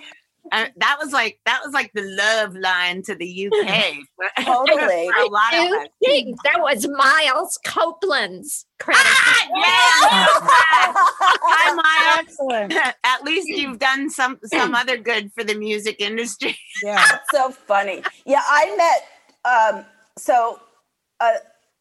[0.53, 3.95] Uh, that was like that was like the love line to the UK.
[4.45, 5.09] Totally.
[5.09, 5.89] a lot of us.
[6.45, 9.03] that was Miles Copeland's credit?
[9.55, 10.27] Yeah.
[11.51, 12.23] Hi, Maya.
[12.23, 12.73] Excellent.
[13.05, 16.57] At least you've done some some other good for the music industry.
[16.83, 17.05] Yeah.
[17.11, 18.03] That's so funny.
[18.25, 19.79] Yeah, I met.
[19.79, 19.85] Um,
[20.19, 20.61] so,
[21.21, 21.33] uh,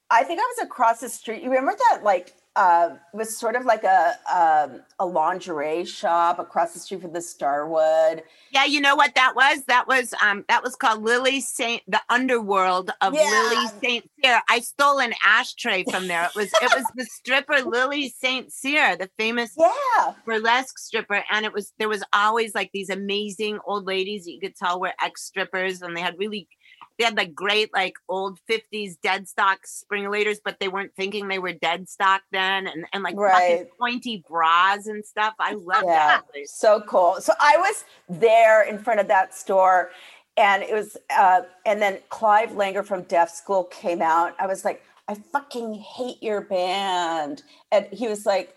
[0.09, 1.43] I think I was across the street.
[1.43, 2.03] You remember that?
[2.03, 7.13] Like, uh, was sort of like a um, a lingerie shop across the street from
[7.13, 8.23] the Starwood.
[8.51, 9.63] Yeah, you know what that was?
[9.65, 13.29] That was um that was called Lili Saint the underworld of Yeah.
[13.29, 14.41] Lili Saint Cyr.
[14.49, 16.23] I stole an ashtray from there.
[16.25, 21.45] It was it was the stripper Lili Saint Cyr, the famous Yeah, burlesque stripper and
[21.45, 24.93] it was there was always like these amazing old ladies that you could tell were
[25.03, 26.47] ex strippers and they had really
[26.97, 31.39] they had like great like old 50s dead stock springulators but they weren't thinking they
[31.39, 33.67] were dead stock then and, and like fucking Right.
[33.79, 37.17] pointy bras and stuff i love yeah, that so cool.
[37.19, 39.91] So I was there in front of that store,
[40.37, 44.33] and it was, uh, and then Clive Langer from Deaf School came out.
[44.39, 48.53] I was like, I fucking hate your band, and he was like.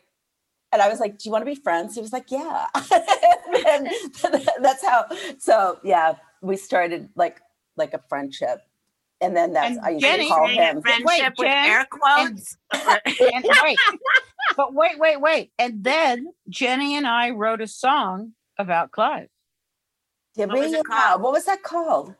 [0.73, 2.69] And I was like, "Do you want to be friends?" He was like, "Yeah."
[3.67, 3.89] and
[4.63, 5.05] that's how.
[5.39, 7.41] So yeah, we started like
[7.81, 8.61] like a friendship,
[9.21, 10.81] and then that's And I used Jenny to call him.
[10.83, 13.79] friendship with Jen, air quotes And wait,
[14.57, 15.53] but wait, wait, wait.
[15.59, 19.29] And then Jenny and I wrote a song about Clive.
[20.37, 20.77] Did What was we?
[20.79, 21.17] it Yeah.
[21.17, 22.15] What was that called?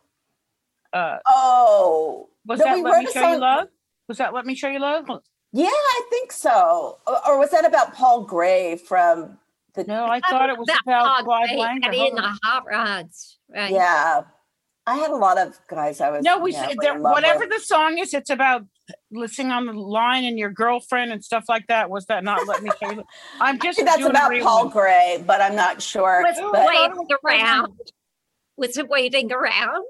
[0.93, 3.69] Uh, Oh, was no, that we Let Me a Show You Love?
[4.09, 5.07] Was that Let Me Show You Love?
[5.53, 6.99] Yeah, I think so.
[7.07, 9.39] Or, or was that about Paul Gray from
[9.75, 9.85] the?
[9.85, 11.59] No, I thought it was about dog, Clive right?
[11.81, 11.87] Langer.
[11.89, 12.33] Eddie Hold and on.
[12.33, 13.39] the Hot Rods.
[13.49, 13.71] Right.
[13.73, 14.23] Yeah,
[14.87, 16.23] I had a lot of guys I was.
[16.25, 17.51] No, we yeah, said really that in love whatever with.
[17.51, 18.63] the song is, it's about
[19.13, 21.91] listening on the line and your girlfriend and stuff like that.
[21.91, 23.05] Was that not Let Me Show You?
[23.41, 24.73] I'm just that's doing about Paul one.
[24.73, 26.23] Gray, but I'm not sure.
[26.25, 27.73] Was but it waiting around?
[28.57, 29.85] Was it waiting around?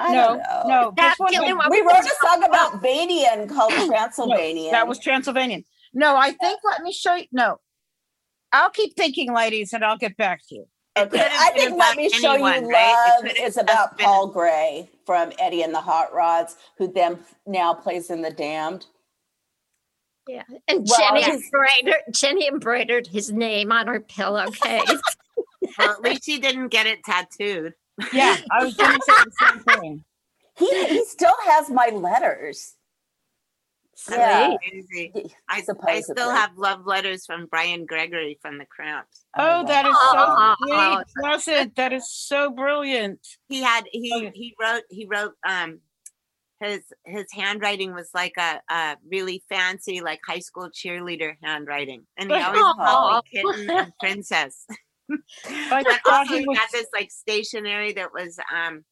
[0.00, 0.34] I no,
[0.66, 3.72] no, That this one killing was- one We was wrote a song about Vanian called
[3.72, 4.72] Transylvanian.
[4.72, 5.64] that was Transylvanian.
[5.94, 7.26] No, I think Let Me Show You.
[7.30, 7.58] No,
[8.52, 10.64] I'll keep thinking, ladies, and I'll get back to you.
[11.02, 13.20] It Okay, I think Let about Me Show anyone, You right?
[13.24, 17.74] Love is about been- Paul Gray from Eddie and the Hot Rods, who then now
[17.74, 18.86] plays in The Damned.
[20.28, 20.42] Yeah.
[20.68, 24.82] And Well, Jenny he's- embroidered Jenny embroidered his name on her pillowcase.
[25.78, 27.74] well, at least he didn't get it tattooed
[28.12, 30.04] Yeah, I was going to say the same thing.
[30.58, 32.74] He he still has my letters.
[34.08, 35.34] Yeah, Crazy.
[35.48, 39.24] I, I still have love letters from Bryan Gregory from the Cramps.
[39.36, 41.76] Oh, that is Oh, so sweet, Pleasant.
[41.76, 43.20] That is so brilliant.
[43.48, 45.80] He had he he wrote he wrote um
[46.60, 52.30] his his handwriting was like a, a really fancy like high school cheerleader handwriting, and
[52.30, 54.66] he always called me kitten and princess.
[55.48, 56.58] I but also he he was.
[56.58, 58.84] had this like stationery that was um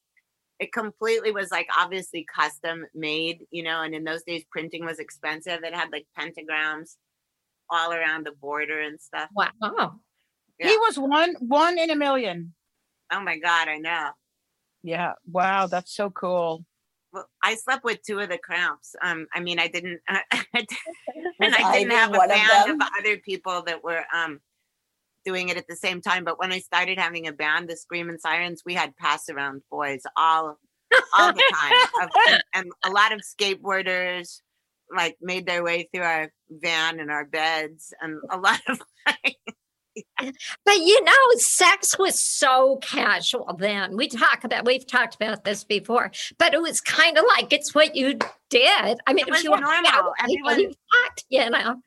[0.61, 4.99] it completely was like obviously custom made you know and in those days printing was
[4.99, 6.97] expensive it had like pentagrams
[7.71, 10.01] all around the border and stuff wow.
[10.59, 10.69] Yeah.
[10.71, 12.55] He was one one in a million.
[13.13, 14.11] oh my god i know
[14.83, 15.15] Yeah.
[15.31, 16.65] Wow, that's so cool.
[17.13, 18.95] well, I slept with two of the cramps.
[19.03, 22.89] Um, I mean, I didn't, and I didn't Ivy have a one of band of,
[22.99, 24.41] other people that were um
[25.29, 26.25] doing it at the same time.
[26.25, 29.61] But when I started having a band, the Scream and Sirens, we had pass around
[29.71, 30.59] boys all
[31.15, 34.41] all the time, of, and, a lot of skateboarders
[34.97, 38.81] like made their way through our van and our beds, and a lot of
[40.65, 43.97] But you know, sex was so casual then.
[43.97, 47.75] We talk about we've talked about this before, but it was kind of like it's
[47.75, 48.15] what you
[48.49, 48.99] did.
[49.07, 49.69] I mean, It if was normal.
[49.69, 51.83] out with people, Everyone- fucked, you know.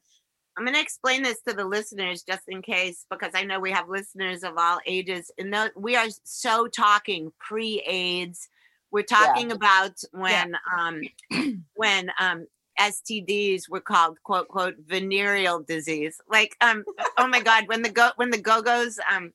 [0.58, 3.72] I'm going to explain this to the listeners just in case, because I know we
[3.72, 5.32] have listeners of all ages.
[5.38, 8.49] And we are so talking pre-AIDS.
[8.91, 11.02] We're talking about when um,
[11.76, 12.47] when um,
[12.80, 16.20] STDs were called quote quote venereal disease.
[16.30, 16.84] Like um,
[17.18, 19.32] oh my God, when the go when the Go Go's um,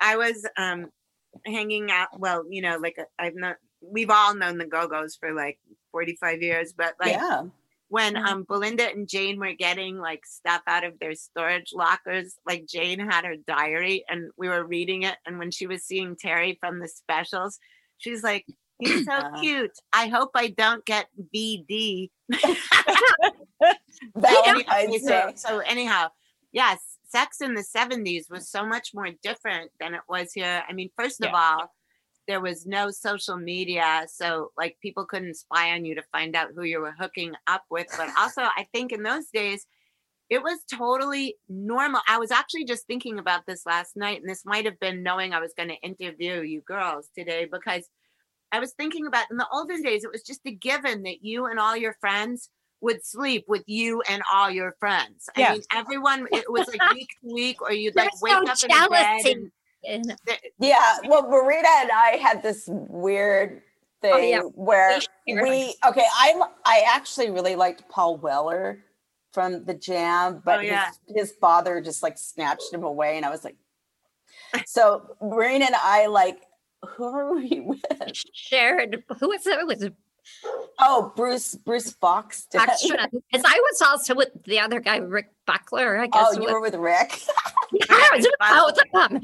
[0.00, 0.90] I was um,
[1.44, 2.08] hanging out.
[2.18, 3.56] Well, you know, like uh, I've not.
[3.80, 5.58] We've all known the Go Go's for like
[5.92, 7.44] 45 years, but like yeah.
[7.94, 8.26] When Mhm.
[8.26, 12.98] um Belinda and Jane were getting like stuff out of their storage lockers, like Jane
[12.98, 15.16] had her diary and we were reading it.
[15.24, 17.58] And when she was seeing Terry from the specials,
[17.98, 18.44] she's like,
[18.80, 19.40] He's so Uh-huh.
[19.40, 19.76] cute.
[19.92, 22.10] I hope I don't get VD.
[25.06, 26.08] So, so anyhow,
[26.52, 26.78] yes.
[27.06, 30.64] sex in the 70s was so much more different than it was here.
[30.68, 31.72] I mean, first of all,
[32.26, 36.50] there was no social media, so like people couldn't spy on you to find out
[36.54, 37.86] who you were hooking up with.
[37.96, 39.66] But also, I think in those days,
[40.30, 42.00] it was totally normal.
[42.08, 45.32] I was actually just thinking about this last night, and this might have been knowing
[45.32, 47.88] I was going to interview you girls today because
[48.52, 51.46] I was thinking about in the olden days, it was just a given that you
[51.46, 52.48] and all your friends
[52.80, 55.28] would sleep with you and all your friends.
[55.36, 58.52] I mean, everyone, it was like week to week, or you'd like There's wake no
[58.52, 59.52] up in the bed and
[59.86, 60.16] And
[60.58, 63.62] Yeah, well, Marina and I had this weird
[64.02, 64.40] thing Oh, yeah.
[64.54, 66.06] where We we okay.
[66.14, 68.84] I I actually really liked Paul Weller
[69.32, 70.90] from the Jam, oh, but Oh, yeah.
[71.06, 73.56] his, his father just like snatched him away, and I was like,
[74.66, 76.38] so Marina and I like,
[76.96, 77.82] who are we with?
[78.32, 79.58] shared who was it?
[79.58, 79.90] It was
[80.78, 82.46] Oh, Bruce Bruce Fox.
[82.52, 83.10] Foxtrot.
[83.10, 85.98] Because I was also with the other guy, Rick Buckler.
[85.98, 86.26] I guess.
[86.28, 87.20] Oh, you with- were with Rick.
[87.72, 89.20] Yeah, I was with both of them.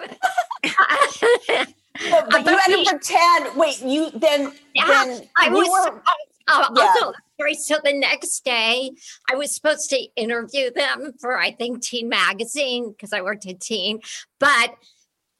[2.00, 3.56] But, but you had to pretend.
[3.56, 5.66] Wait, you then Yeah, then I was.
[5.68, 6.12] were- oh,
[6.48, 6.82] oh, Yeah.
[6.86, 7.54] also, sorry.
[7.54, 8.92] So the next day,
[9.30, 13.60] I was supposed to interview them for I think Teen Magazine because I worked at
[13.60, 14.00] Teen,
[14.38, 14.74] but.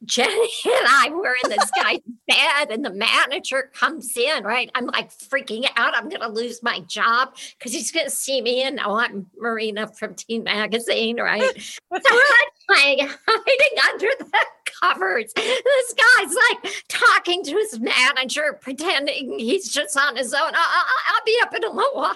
[0.04, 4.44] Jenny and I were in this guy's bed, and the manager comes in.
[4.44, 5.94] Right, I'm like freaking out.
[5.96, 10.14] I'm gonna lose my job because he's gonna see me, and now I'm Marina from
[10.14, 11.20] Teen Magazine.
[11.20, 14.46] Right, so I'm like hiding under the
[14.80, 15.32] covers.
[15.34, 20.40] This guy's like talking to his manager, pretending he's just on his own.
[20.54, 22.14] I- I- I'll be up in a little while.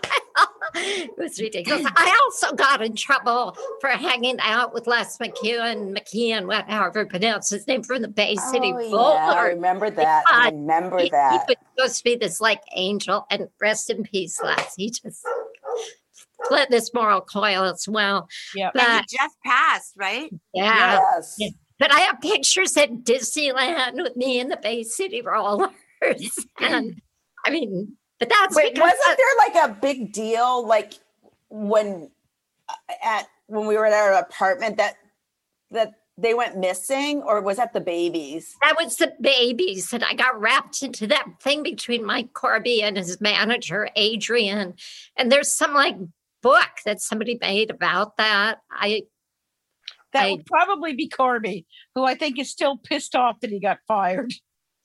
[0.85, 1.87] It was ridiculous.
[1.97, 7.51] I also got in trouble for hanging out with Les McEwen, McKeown, whatever you pronounce
[7.51, 10.25] his name from the Bay City Oh, yeah, I remember that.
[10.29, 11.45] I remember He, he that.
[11.49, 14.75] was supposed to be this like angel, and rest in peace, Les.
[14.77, 15.25] He just
[16.45, 18.29] split this moral coil as well.
[18.55, 18.71] Yeah.
[18.75, 20.31] and But he just passed, right?
[20.55, 20.99] yeah.
[21.15, 21.37] Yes.
[21.39, 21.49] Yeah.
[21.79, 25.71] But I have pictures at Disneyland with me in the Bay City Rollers.
[26.61, 27.01] and
[27.45, 30.95] I mean, but that's Wait, because wasn't there like a big deal like
[31.51, 32.09] when
[32.69, 34.95] uh, at when we were at our apartment that
[35.73, 38.55] that they went missing or was that the Babys?
[38.63, 42.97] that was the Babys, and I got wrapped into that thing between Mike Corby and
[42.97, 44.75] his manager, Adrian.
[45.17, 45.97] And there's some like
[46.43, 48.61] book that somebody made about that.
[48.71, 49.03] I
[50.13, 51.67] That I- would probably be Corby,
[51.97, 54.33] who I think is still pissed off that he got fired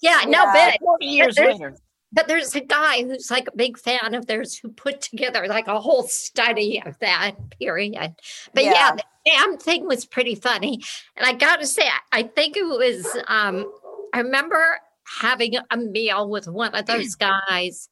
[0.02, 1.76] yeah, no, but 40 years later.
[2.18, 5.68] But there's a guy who's like a big fan of theirs who put together like
[5.68, 8.16] a whole study of that period.
[8.56, 8.92] But yeah, Yeah.
[8.96, 10.82] the damn thing was pretty funny.
[11.16, 13.72] And I got to say, I- think it was, um,
[14.16, 14.80] I remember
[15.20, 17.14] having a meal with one of those
[17.50, 17.88] guys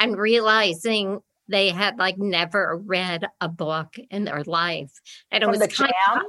[0.00, 4.90] and realizing they had like never read a book in their life.
[5.30, 6.18] And it From was the kind jam?
[6.20, 6.24] of,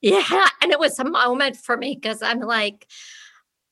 [0.00, 0.48] yeah.
[0.62, 2.86] And it was a moment for me because I'm like,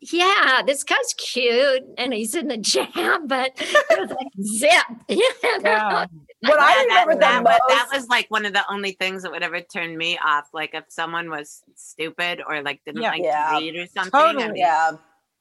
[0.00, 4.84] yeah, this guy's cute and he's in the jam, but it was like zip.
[5.08, 5.58] You know?
[5.62, 6.06] Yeah.
[6.42, 8.92] What I Yeah, that- remember the that, wa- that was like one of the only
[8.92, 10.48] things that would ever turn me off.
[10.52, 13.10] Like if someone was stupid or like didn't Yeah.
[13.10, 13.50] like Yeah.
[13.50, 14.10] to read or something.
[14.14, 14.46] I Totally.
[14.46, 14.92] mean, Yeah.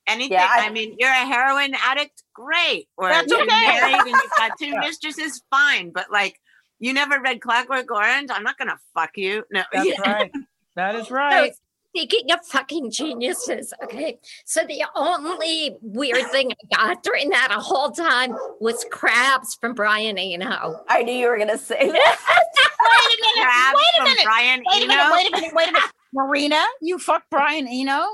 [0.07, 0.31] anything.
[0.33, 2.87] Yeah, I- I, mean, you're a heroin addict, great.
[2.97, 3.47] Or That's you're okay.
[3.55, 4.79] married and you've got two Yeah.
[4.79, 5.91] mistresses, fine.
[5.91, 6.39] But like,
[6.79, 8.29] you never read Clockwork Orange.
[8.31, 9.43] I'm not gonna fuck you.
[9.51, 9.63] No.
[9.71, 10.31] That's right.
[10.75, 11.53] That is So right.
[11.97, 14.19] Speaking of fucking geniuses, okay.
[14.45, 20.17] So the only weird thing I got during that whole time was crabs from Brian
[20.17, 20.79] Eno.
[20.87, 22.17] I knew you were gonna say that.
[22.79, 23.43] Wait a minute.
[23.49, 24.23] Crabs Wait a minute.
[24.25, 25.11] Brian Wait a minute.
[25.11, 25.55] Wait a minute.
[25.55, 25.91] Wait a minute.
[26.13, 28.05] Marina, you fucked Brian Eno?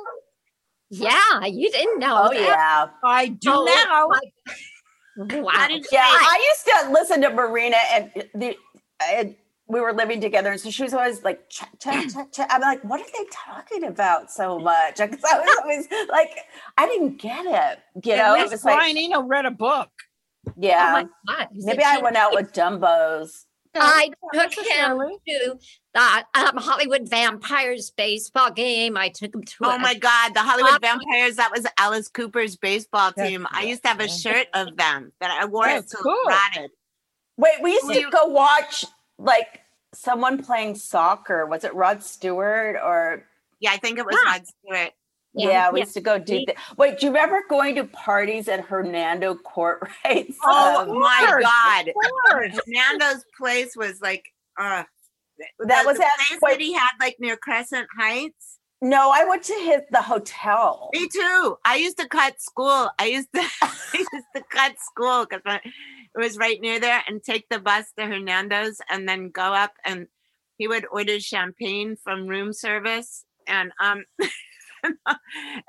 [0.89, 2.39] Yeah, you didn't know Oh that.
[2.39, 2.87] yeah.
[3.03, 4.05] I do Oh, now.
[4.05, 5.67] Oh my- Wow.
[5.67, 6.01] Did- Yeah.
[6.05, 8.55] I used to listen to Marina and the
[9.11, 9.35] and
[9.67, 12.47] we were living together and so she was always like chat, chat, chat, chat.
[12.51, 14.97] I'm like, what are they talking about so much?
[14.97, 16.31] Because I was always like,
[16.77, 18.05] I didn't get it.
[18.05, 19.89] You know, At it least was like, Brian Eno read a book.
[20.47, 20.91] Oh yeah.
[21.27, 21.47] my God.
[21.53, 23.45] he's a Maybe I went out with Dumbos.
[23.75, 25.15] I took him necessarily.
[25.27, 25.55] to
[25.95, 28.97] the um, Hollywood Vampires baseball game.
[28.97, 31.37] I took him to Oh a- my God, the Hollywood Vampires.
[31.37, 33.47] That was Alice Cooper's baseball That's team.
[33.49, 36.13] I used to have a shirt of them that I wore it That's till cool.
[36.13, 36.71] it rotted.
[37.37, 38.85] Wait, we used Were to go watch
[39.23, 39.61] like
[39.93, 41.45] someone playing soccer.
[41.45, 43.23] Was it Rod Stewart or
[43.59, 44.31] Yeah, I think it was Yeah.
[44.31, 44.91] Rod Stewart.
[45.35, 45.83] yeah, we yeah.
[45.85, 46.55] used to go do that.
[46.77, 50.35] Wait, do you remember going to parties at Hernando Courtrights?
[50.43, 51.93] Oh Um, my God.
[52.31, 54.23] Hernando's place was like,
[54.59, 54.83] uh,
[55.59, 56.51] That the- was the at- place wait.
[56.53, 58.59] that he had like near Crescent Heights.
[58.81, 60.89] no, I went to his the hotel.
[60.93, 61.57] Me too.
[61.65, 62.89] I used to cut school.
[62.99, 65.59] I used to, I used to cut school because
[66.15, 69.73] it was right near there, and take the bus to Hernando's, and then go up
[69.85, 70.07] and
[70.57, 74.03] he would order champagne from room service and um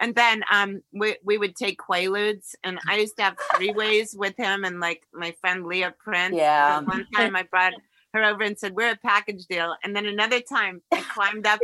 [0.01, 4.15] and then um we, we would take quaaludes and i used to have three ways
[4.17, 6.79] with him and like my friend leah prince Yeah.
[6.79, 7.75] And one time i brought
[8.13, 11.61] her over and said we're a package deal and then another time i climbed up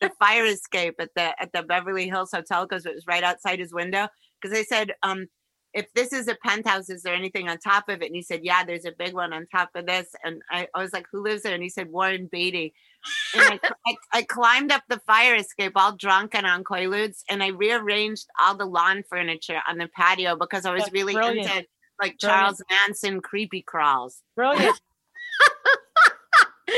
[0.00, 3.58] the fire escape at the at the beverly hills hotel because it was right outside
[3.58, 4.08] his window
[4.40, 5.26] because i said um
[5.74, 8.06] if this is a penthouse, is there anything on top of it?
[8.06, 10.08] And he said, Yeah, there's a big one on top of this.
[10.24, 11.54] And I, I was like, Who lives there?
[11.54, 12.74] And he said, Warren Beatty.
[13.34, 17.42] And I, I, I climbed up the fire escape all drunk and on Quaaludes, and
[17.42, 21.48] I rearranged all the lawn furniture on the patio because I was That's really brilliant.
[21.48, 21.66] into
[22.00, 22.20] like Brilliant.
[22.20, 24.22] Charles Manson creepy crawls.
[24.36, 24.80] Brilliant.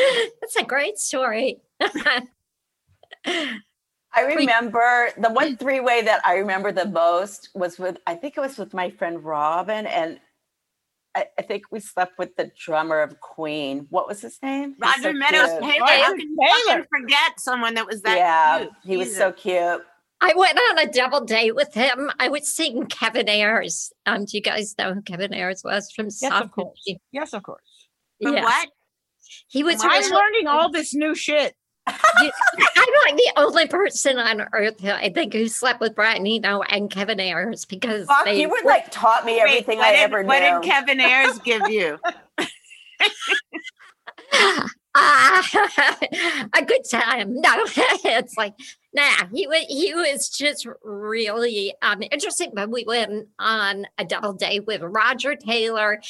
[0.41, 1.61] That's a great story.
[4.15, 8.37] I remember the one three way that I remember the most was with I think
[8.37, 10.19] it was with my friend Robin and
[11.15, 13.87] I, I think we slept with the drummer of Queen.
[13.91, 14.77] What was his name?
[14.81, 15.63] Roger so Meadows cute.
[15.63, 15.87] Taylor.
[15.87, 16.37] How can you
[16.67, 18.71] fucking forget someone that was that Yeah, cute?
[18.85, 19.83] he was so cute.
[20.21, 22.11] I went on a double date with him.
[22.21, 23.91] I was seeing Kevin Ayers.
[24.07, 26.79] Um, do you guys know who Kevin Ayers was from Yes, of course.
[27.11, 27.63] Yes, of course.
[28.23, 28.43] From Yeah.
[28.45, 28.69] what?
[29.49, 31.55] He was I'm learning all this new shit.
[31.89, 32.31] You- I'm
[33.11, 36.91] like the only person on earth who I think who slept with Brian Eno and
[36.91, 40.23] Kevin Ayers because Fuck, they you would like taught me everything what I did, ever
[40.23, 40.29] knew.
[40.29, 40.61] What knew.
[40.61, 41.99] did Kevin Ayers give you?
[44.95, 45.47] Ah,
[46.55, 47.41] a good time.
[47.41, 48.55] No, it's like
[48.93, 49.27] nah.
[49.33, 52.51] He was he was just really um interesting.
[52.55, 56.01] But we went on a double date with Roger Taylor,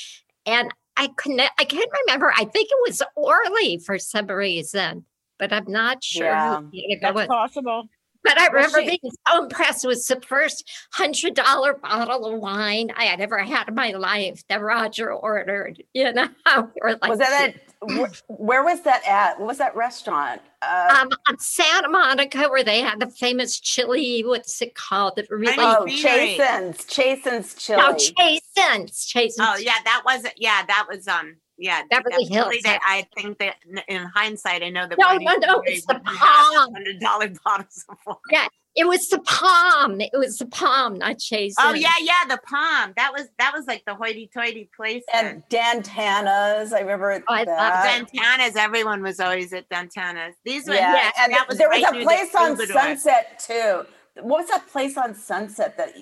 [0.47, 1.43] and I couldn't.
[1.59, 2.33] I can't remember.
[2.37, 5.05] I think it was Orly for some reason,
[5.41, 6.27] but I'm not sure.
[6.27, 6.61] Yeah,
[7.01, 7.27] That's was.
[7.27, 7.89] possible.
[8.23, 9.83] But I Well, remember she- being so impressed.
[9.85, 13.93] It was the first hundred dollar bottle of wine I had ever had in my
[13.93, 15.83] life that Roger ordered.
[15.95, 19.39] You know, We were like, was that at where was that at?
[19.39, 20.43] What was that restaurant?
[20.61, 24.21] Uh, um, on Santa Monica where they had the famous chili.
[24.21, 25.15] What's it called?
[25.17, 26.37] The really oh, Beanery.
[26.37, 27.81] Chasen's, Chasen's Chili.
[27.81, 29.07] no Chasen's.
[29.07, 29.39] Chasen's.
[29.41, 31.83] Oh yeah, that was yeah, that was um yeah.
[31.91, 32.55] Beverly that Hills.
[32.65, 34.99] That, I think that in- in hindsight, I know that.
[34.99, 36.73] No, Bernie no, no, Beanery it's the palm.
[36.75, 38.17] Hundred dollar bottles of wine.
[38.31, 40.01] Yeah, It was the palm.
[40.01, 41.57] It was the palm, not Chasen's.
[41.61, 42.95] Oh yeah, yeah, the palm.
[42.97, 45.05] That was that was like the hoity-toity place.
[45.13, 46.73] and Dan Tana's.
[46.73, 47.85] I remember Oh, I love that.
[47.85, 48.57] Dan Tana's.
[48.57, 50.35] Everyone was always at Dan Tana's.
[50.45, 53.85] These were Yeah, Yeah, and that was there was a place on Sunset too.
[54.23, 55.93] What was that place on Sunset that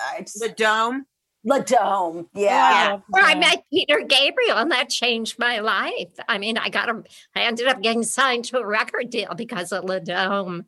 [0.00, 1.06] I just the dome.
[1.44, 1.78] La Dome?
[1.80, 6.08] Oh, I Yeah, love Where I met Peter Gabriel, and that changed my life.
[6.28, 7.04] I mean, I got him.
[7.36, 10.64] I ended up getting signed to a record deal because of La Dome,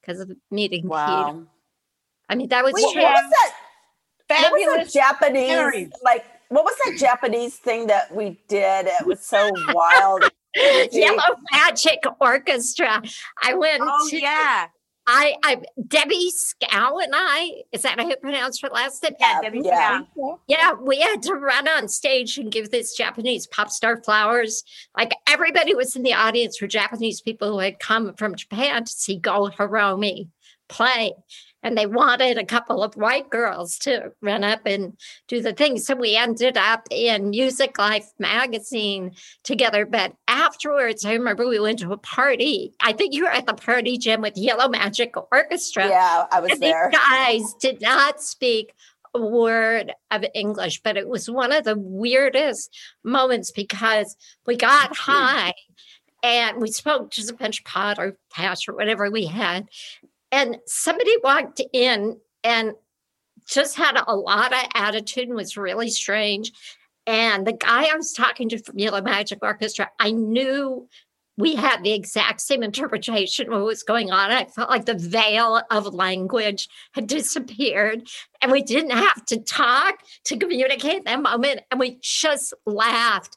[0.00, 0.90] because of meeting Peter.
[0.92, 1.42] wow.
[2.28, 3.02] I mean, that was What, true.
[3.02, 3.52] what was that?
[4.28, 4.92] What was Fabulous.
[4.92, 5.90] that Japanese memories.
[6.02, 6.24] like?
[6.48, 8.86] What was that Japanese thing that we did?
[8.86, 10.24] It was so wild.
[10.92, 13.02] Yellow Magic Orchestra.
[13.42, 14.66] I went Oh to, yeah,
[15.06, 19.14] I, I, Debbie Scow and I, is that how you pronounce her last name?
[19.18, 19.32] yeah.
[19.32, 20.00] Yeah, Debbie yeah.
[20.14, 20.40] Scow.
[20.46, 24.62] Yeah, we had to run on stage and give this Japanese pop star flowers.
[24.96, 28.92] Like everybody was in the audience were Japanese people who had come from Japan to
[28.92, 30.28] see Go Hiromi
[30.68, 31.12] play.
[31.62, 34.96] And they wanted a couple of white girls to run up and
[35.28, 35.78] do the thing.
[35.78, 39.12] So we ended up in Music Life magazine
[39.44, 39.86] together.
[39.86, 42.72] But afterwards, I remember we went to a party.
[42.80, 45.88] I think you were at the party, Jim, with Yellow Magic Orchestra.
[45.88, 46.90] Yeah, I was And there.
[46.90, 48.74] These guys did not speak
[49.14, 54.96] a word of English, but it was one of the weirdest moments because we got
[54.96, 55.52] high
[56.22, 59.68] and we spoke just a bunch of pot or hash or whatever we had.
[60.32, 62.72] And somebody walked in and
[63.46, 66.52] just had a lot of attitude and was really strange.
[67.06, 70.88] And the guy I was talking to from Yellow Magic Orchestra, I knew
[71.38, 74.30] we had the exact same interpretation of what was going on.
[74.30, 78.06] I felt like the veil of language had disappeared
[78.42, 81.62] and we didn't have to talk to communicate that moment.
[81.70, 83.36] And we just laughed.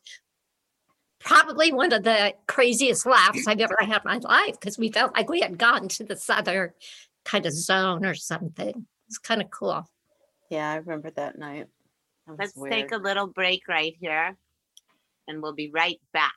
[1.26, 5.16] Probably one of the craziest laughs I've ever had in my life because we felt
[5.16, 6.76] like we had gotten to this other
[7.26, 8.86] kind of zone or something.
[9.08, 9.90] It's kind of cool.
[10.52, 11.66] Yeah, I remember that night.
[12.28, 12.72] That Let's weird.
[12.72, 14.38] take a little break right here,
[15.28, 16.34] and we'll be right back.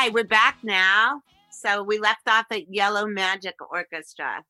[0.00, 1.22] Hi, we're back now.
[1.50, 4.44] So we left off at Yellow Magic Orchestra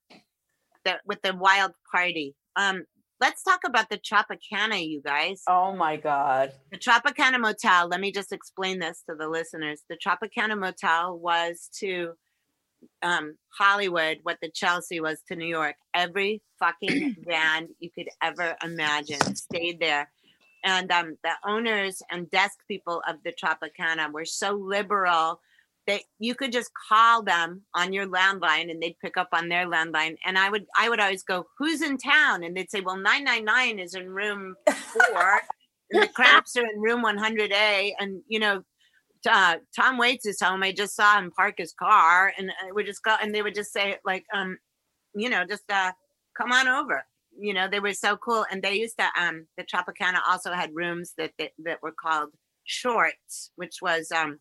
[0.85, 2.35] the, with the Wild Party.
[2.55, 2.85] Um,
[3.19, 5.45] let's talk about the Tropicana, you guys.
[5.49, 6.53] Oh my God.
[6.71, 9.85] The Tropicana Motel, let me just explain this to the listeners.
[9.89, 12.13] The Tropicana Motel was to
[13.01, 15.77] um, Hollywood what the Chelsea was to New York.
[15.95, 20.11] Every fucking band you could ever imagine stayed there.
[20.69, 25.41] And um, the owners and desk people of the Tropicana were so liberal
[25.87, 29.67] that you could just call them on your landline and they'd pick up on their
[29.67, 30.17] landline.
[30.27, 32.45] And I would I would always go, Who's in town?
[32.45, 35.41] And they'd say, Well, 999 is in room four.
[35.91, 37.93] and the Cramps are in room 100A.
[37.99, 38.63] And, you know,
[39.29, 40.63] uh, Tom Waits is home.
[40.63, 43.55] I just saw him park his car, and I would just go, and they would
[43.55, 44.59] just say like, um,
[45.15, 45.93] you know, just uh,
[46.37, 47.05] come on over.
[47.39, 49.09] You know, they were so cool, and they used to.
[49.21, 52.31] Um, the Tropicana also had rooms that that, that were called
[52.65, 54.41] shorts, which was um,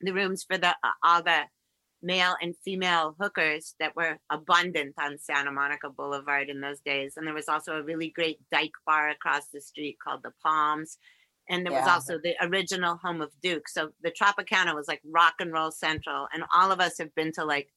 [0.00, 1.42] the rooms for the uh, all the
[2.00, 7.14] male and female hookers that were abundant on Santa Monica Boulevard in those days.
[7.16, 10.98] And there was also a really great dyke bar across the street called the Palms
[11.48, 13.68] and there was also the original home of Duke.
[13.68, 17.32] So the Tropicana was like rock and roll central, and all of us have been
[17.32, 17.68] to like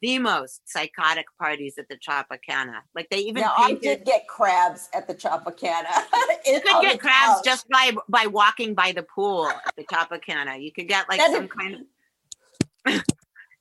[0.00, 2.80] the most psychotic parties at the Tropicana.
[2.94, 5.88] Like they even Now I did get crabs at the Tropicana.
[6.46, 10.62] you could get crabs just by by walking by the pool at the Tropicana.
[10.62, 13.02] You could get like That some is- kind of.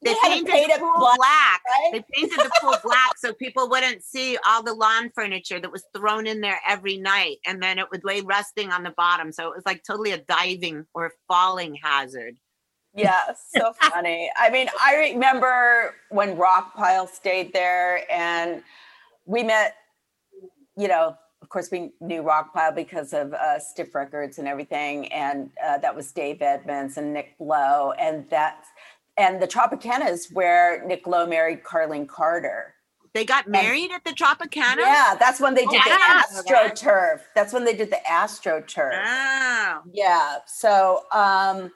[0.04, 1.62] They they painted paint the pool black, black.
[1.66, 1.90] right?
[1.92, 5.84] They painted the pool black so people wouldn't see all the lawn furniture that was
[5.96, 9.32] thrown in there every night, and then it would lay rusting on the bottom.
[9.32, 12.38] So it was like totally a diving or falling hazard.
[12.98, 14.30] Yeah, so funny.
[14.36, 18.64] I mean, I remember when Rockpile stayed there and
[19.26, 19.76] we met,
[20.76, 25.08] you know, of course, we knew Rockpile because of uh, Stiff Records and everything.
[25.14, 27.94] And uh, that was Dave Edmunds and Nick Lowe.
[28.00, 28.68] And that's,
[29.16, 32.74] and the Tropicana is where Nick Lowe married Carlene Carter.
[33.14, 34.78] They got married at the Tropicana.
[34.80, 36.24] Yeah, that's when they did Yeah.
[36.32, 37.22] the AstroTurf.
[37.34, 39.02] That's when they did the AstroTurf.
[39.06, 40.38] Oh, Yeah.
[40.46, 41.72] So um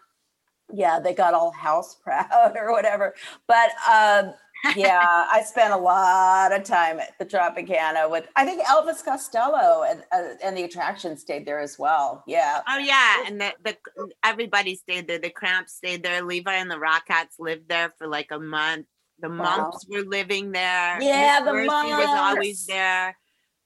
[0.74, 3.14] yeah, they got all house proud or whatever.
[3.48, 4.34] But um
[4.76, 9.84] yeah, I spent a lot of time at the Tropicana with I think Elvis Costello
[9.84, 12.24] and uh, and the attraction stayed there as well.
[12.28, 12.62] Yeah.
[12.68, 13.78] oh yeah, and the, the
[14.24, 15.20] everybody stayed there.
[15.20, 16.22] The Cramps stayed there.
[16.22, 18.86] Levi and the Rockats lived there for like a month.
[19.20, 19.36] The Wow.
[19.38, 21.02] Mumps were living there.
[21.02, 23.18] Yeah, Miss the Mercy was always there.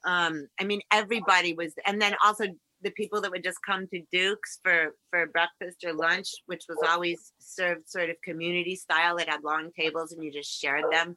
[0.06, 2.46] Um, I mean, everybody was, and then also
[2.82, 6.78] the people that would just come to Duke's for for breakfast or lunch, which was
[6.88, 9.18] always served sort of community style.
[9.18, 11.16] It had long tables, and you just shared them.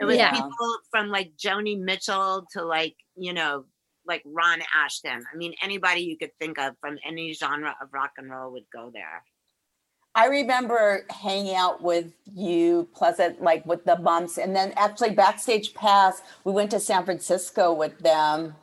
[0.00, 0.32] It was Yeah.
[0.32, 3.64] people from like Joni Mitchell to like you know
[4.06, 5.24] like Ron Ashton.
[5.32, 8.66] I mean, anybody you could think of from any genre of rock and roll would
[8.72, 9.24] go there.
[10.14, 15.74] I remember hanging out with you, Pleasant, like with the bumps, and then actually backstage
[15.74, 18.56] pass, we went to San Francisco with them,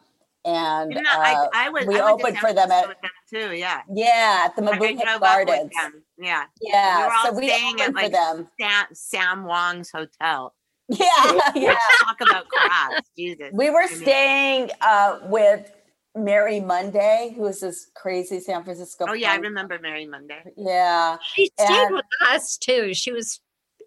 [0.45, 2.95] and You know, uh, I was we I opened for them at them
[3.29, 3.55] too.
[3.55, 5.71] Yeah, yeah at the I Mabuhay drove up with Gardens.
[6.17, 8.47] Yeah, Yeah, we were all so we staying at opened for like them.
[8.59, 10.53] Sam, Sam Wong's hotel.
[10.89, 11.05] Yeah,
[11.55, 11.75] yeah.
[12.03, 13.49] Talk about crabs, Jesus.
[13.53, 15.71] We were I staying uh, with
[16.15, 19.05] Mary Monday, who is this crazy San Francisco.
[19.07, 20.43] Oh yeah, I remember Mary Monday.
[20.57, 21.17] Yeah.
[21.33, 22.93] She stayed And- with us too.
[22.93, 23.39] She was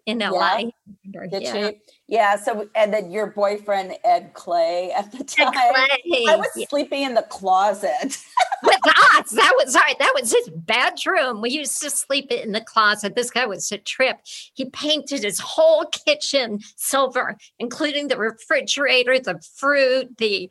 [0.05, 0.63] in LA.
[1.11, 1.69] Did yeah.
[1.69, 1.81] she?
[2.07, 2.37] Yeah.
[2.37, 5.51] So, and then your boyfriend Ed Clay at the time.
[5.53, 6.65] I was yeah.
[6.69, 8.17] sleeping in the closet.
[8.63, 9.31] with us.
[9.31, 9.95] That was sorry.
[9.99, 11.41] That was his bedroom.
[11.41, 13.15] We used to sleep in the closet.
[13.15, 14.19] This guy was a trip.
[14.53, 20.49] He painted his whole kitchen silver, including the refrigerator, the fruit, the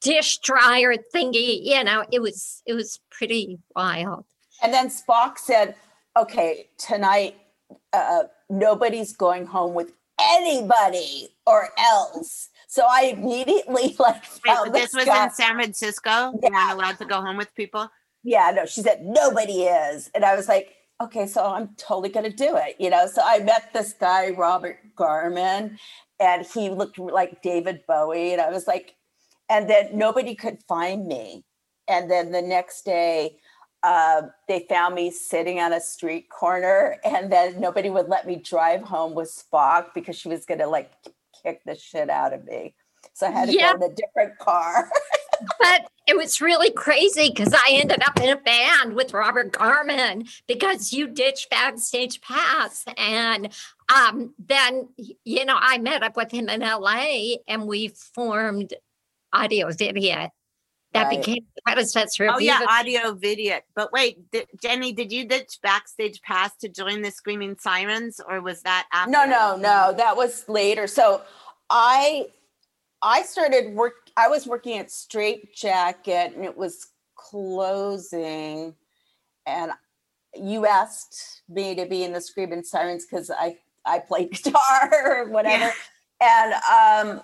[0.00, 1.64] dish dryer thingy.
[1.64, 4.24] You know, it was it was pretty wild.
[4.62, 5.74] And then Spock said,
[6.16, 7.36] "Okay, tonight,
[7.92, 15.04] uh, nobody's going home with anybody or else." So I immediately like Wait, this was
[15.04, 16.32] guy- in San Francisco.
[16.42, 17.88] You weren't allowed to go home with people.
[18.22, 20.10] yeah, no, she said nobody is.
[20.14, 23.06] And I was like, okay, so I'm totally going to do it, you know?
[23.06, 25.78] So I met this guy, Robert Garman,
[26.18, 28.32] and he looked like David Bowie.
[28.32, 28.94] And I was like,
[29.48, 31.44] and then nobody could find me.
[31.88, 33.36] And then the next day,
[33.82, 38.36] uh, they found me sitting on a street corner, and then nobody would let me
[38.36, 40.90] drive home with Spock because she was going to like
[41.42, 42.74] kick the shit out of me.
[43.14, 43.76] So I had to Yeah.
[43.76, 44.90] go in a different car.
[45.58, 50.24] But it was really crazy because I ended up in a band with Robert Garman
[50.48, 52.86] because you ditched backstage pass.
[52.96, 53.52] And
[53.94, 54.88] um, then,
[55.24, 58.72] you know, I met up with him in LA and we formed
[59.34, 60.30] Audio's Idiot.
[60.96, 61.18] That Right.
[61.18, 63.60] became the predecessor of Oh yeah, Viva- audio video.
[63.74, 68.40] But wait, did, Jenny, did you ditch backstage pass to join the Screaming Sirens, or
[68.40, 69.10] was that after?
[69.10, 69.92] No, no, no.
[69.96, 70.86] That was later.
[70.86, 71.22] So
[71.70, 72.28] I
[73.02, 78.74] I started work I was working at Straight Jacket and it was closing
[79.46, 79.72] and
[80.34, 84.90] you asked me to be in the Screaming Sirens because I I played guitar
[85.24, 85.72] or whatever.
[86.20, 87.22] And um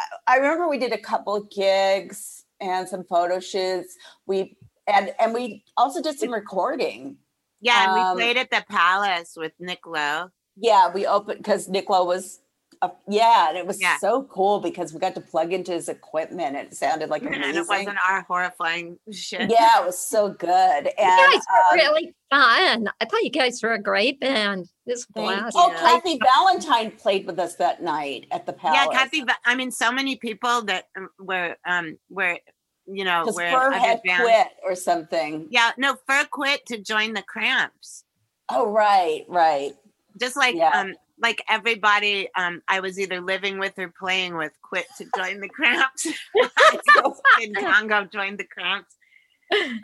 [0.00, 3.96] I- I remember we did a couple of gigs and some photo shoots.
[4.26, 4.56] We
[4.86, 7.16] and and we also did some recording.
[7.60, 10.28] Yeah, and Um, we played at the Palace with Nick Lowe.
[10.56, 12.40] Yeah, we opened because Nick Lowe was,
[12.82, 13.96] uh, yeah, and it was Yeah.
[13.98, 16.56] so cool because we got to plug into his equipment.
[16.56, 19.50] It sounded like And it wasn't our horrifying shit.
[19.50, 20.84] yeah, it was so good.
[20.84, 22.88] You And guys were um, really fun.
[23.00, 24.66] I thought you guys were a great band.
[24.86, 25.56] This thank- blast.
[25.58, 25.78] oh, Yeah.
[25.80, 28.88] Kathy Valentine played with us that night at the Palace.
[28.92, 29.24] Yeah, Kathy.
[29.46, 32.38] I mean, so many people that um, were um were
[32.86, 34.22] you know because were in Fur had bands.
[34.24, 35.46] quit or something.
[35.50, 38.04] Yeah, no, Fur quit to join the Cramps.
[38.50, 39.72] Oh, right, right.
[40.20, 40.70] Just like Yeah.
[40.70, 45.40] um like everybody um I was either living with or playing with quit to join
[45.40, 46.06] the Cramps.
[47.42, 48.94] and Congo joined the Cramps.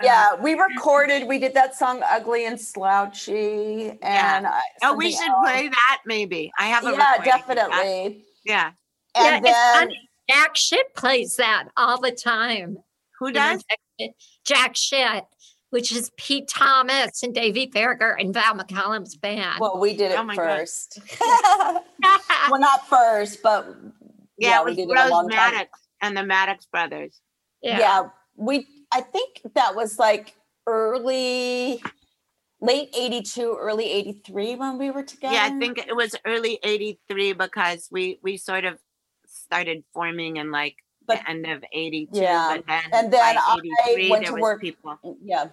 [0.03, 1.29] Yeah, we recorded.
[1.29, 5.39] We did that song "Ugly and Slouchy," and I- Oh, we should else.
[5.49, 6.51] play that maybe.
[6.59, 7.47] I have a Yeah, recording of that.
[7.47, 8.25] definitely.
[8.45, 8.73] Yeah.
[9.15, 10.11] Yeah, And it's then funny.
[10.31, 12.79] Jack Shit plays that all the time.
[13.21, 13.65] Who You does?
[14.45, 15.25] Jack Shit-
[15.71, 19.61] which is Pete Thomas and Davey Berger and Val McCallum's band.
[19.61, 20.59] well, we did it Oh my God.
[20.59, 20.99] first.
[21.21, 23.69] well, not first, but
[24.37, 25.53] Yeah, yeah, we was did it a Rose long time.
[25.53, 27.21] Maddox and the Maddox brothers.
[27.63, 28.09] Yeah.
[28.37, 28.67] we.
[28.93, 30.35] I think that was like
[30.67, 31.81] early,
[32.61, 35.35] late '82, early '83 when we were together.
[35.35, 38.79] Yeah, I think it was early 83 because we we sort of
[39.27, 40.75] started forming in like
[41.11, 42.19] But- the end of 82.
[42.19, 44.99] Yeah, then and then I went to work- people.
[45.23, 45.49] Yeah,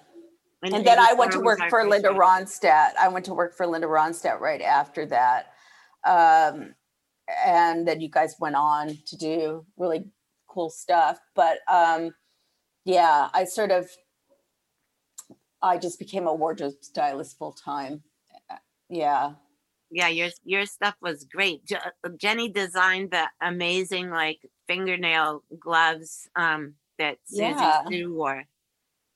[0.64, 2.10] And, and then I went to work for Linda.
[2.10, 2.96] Ronstadt.
[3.00, 5.54] I went to work for Linda Ronstadt right after that.
[6.06, 6.74] Um,
[7.46, 10.06] and then you guys went on to do really
[10.48, 11.20] cool stuff.
[11.36, 12.12] But um,
[12.86, 13.90] yeah, I sort of,
[15.62, 18.04] I just became a wardrobe stylist full time.
[18.90, 19.34] Yeah.
[19.90, 21.66] Yeah, your your stuff was great.
[21.66, 21.78] Je-
[22.18, 27.86] Jenny designed the amazing like fingernail gloves um that Siouxsie Yeah.
[27.88, 28.44] Sioux wore.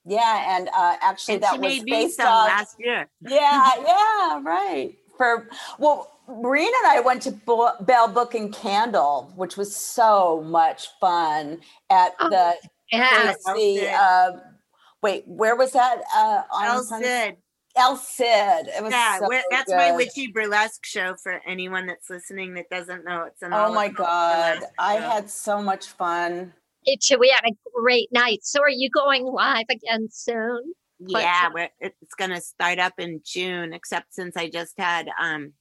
[0.05, 0.57] Yeah.
[0.57, 2.47] And uh, actually, And that she was made me based some off.
[2.47, 3.09] last year.
[3.27, 4.95] yeah, yeah, right.
[5.17, 5.47] For
[5.77, 10.87] well, Marina and I went to Bo- Bell Book and Candle, which was so much
[10.99, 12.55] fun at Oh, the
[12.91, 13.33] Yeah.
[13.43, 13.77] Tracy.
[13.79, 13.93] Cid.
[13.93, 14.31] Uh,
[15.03, 16.01] wait, where was that?
[16.15, 17.35] Uh, on El Sun- Cid.
[17.75, 18.67] El Cid.
[18.67, 22.69] It was Yeah, so where- that's my witchy burlesque show for anyone that's listening that
[22.69, 23.23] doesn't know.
[23.23, 25.09] It's an Oh my God, I show.
[25.09, 26.53] had so much fun.
[26.83, 28.39] It, we had a great night.
[28.43, 30.73] So are you going live again soon?
[30.99, 33.73] Yeah, we're, it's going to start up in June.
[33.73, 35.53] Except since I just had um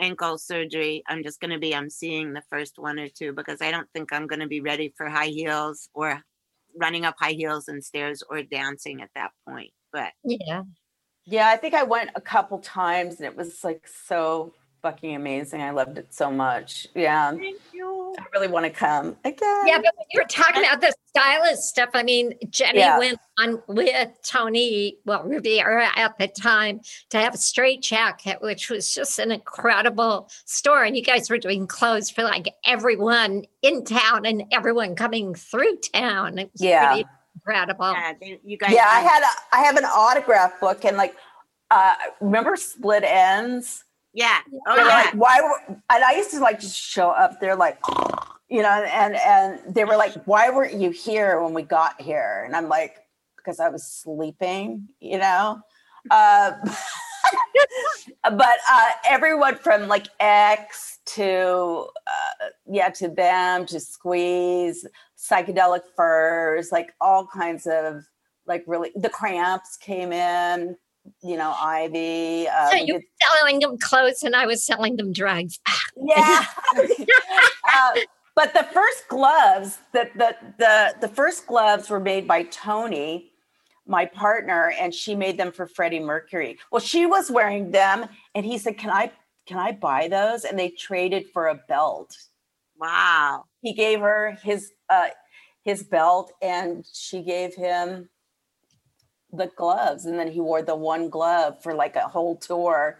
[0.00, 3.60] ankle surgery, I'm just going to be I'm seeing the first one or two because
[3.60, 6.22] I don't think I'm going to be ready for high heels or
[6.76, 9.72] running up high heels and stairs or dancing at that point.
[9.92, 10.62] But Yeah.
[11.30, 15.60] Yeah, I think I went a couple times and it was like so fucking amazing.
[15.60, 16.86] I loved it so much.
[16.94, 18.14] Yeah, thank you.
[18.18, 19.66] I really want to come again.
[19.66, 22.98] Yeah, but when you were talking about the stylist stuff, I mean, Jenny Yeah.
[22.98, 28.70] went on with Tony, well, Riviera at the time to have a straight jacket, which
[28.70, 30.84] was just an incredible store.
[30.84, 35.76] And you guys were doing clothes for like everyone in town and everyone coming through
[35.92, 36.38] town.
[36.38, 36.86] It was Yeah.
[36.94, 37.08] pretty
[37.38, 37.92] incredible.
[37.92, 38.72] Yeah, they, you guys.
[38.72, 41.14] yeah i had a i have an autograph book and like
[41.70, 43.82] uh remember Split Enz
[44.12, 44.38] Yeah.
[44.66, 44.94] Oh They were yeah.
[45.04, 45.58] like why were
[45.90, 47.78] and i used to like just show up there like
[48.48, 48.70] you know
[49.02, 52.68] and and they were like why weren't you here when we got here and i'm
[52.68, 52.96] like
[53.36, 55.60] because i was sleeping you know
[56.10, 56.52] uh
[58.22, 66.70] but uh everyone from like x to uh yeah to them to squeeze psychedelic furs
[66.72, 68.04] like all kinds of
[68.46, 70.76] like really the cramps came in
[71.22, 75.12] you know ivy uh, So you were selling them clothes and I was selling them
[75.12, 75.58] drugs.
[75.96, 76.44] yeah.
[76.76, 77.92] uh,
[78.38, 83.27] but the first gloves, that the the the first gloves were made by Tony,
[83.88, 86.58] my partner, and she made them for Freddie Mercury.
[86.70, 89.10] Well, she was wearing them, and he said, "Can I
[89.46, 92.16] can I buy those?" And they traded for a belt.
[92.78, 93.44] Wow.
[93.62, 95.08] He gave her his uh,
[95.64, 98.10] his belt, and she gave him
[99.32, 102.98] the gloves, and then he wore the one glove for like a whole tour.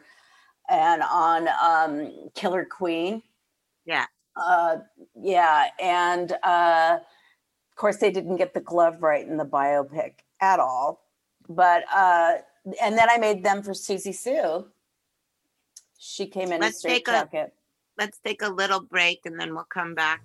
[0.71, 3.23] And on um, Killer Queen,
[3.87, 4.07] Yeah.
[4.37, 4.79] uh,
[5.15, 10.61] yeah, and uh, of course, they didn't get the glove right in the biopic at
[10.61, 11.05] all.
[11.49, 12.37] But uh,
[12.83, 14.67] and then I made them for Siouxsie Sioux.
[15.99, 17.55] She came in Let's a straight take a- jacket.
[17.99, 20.23] Let's take a little break and then we'll come back.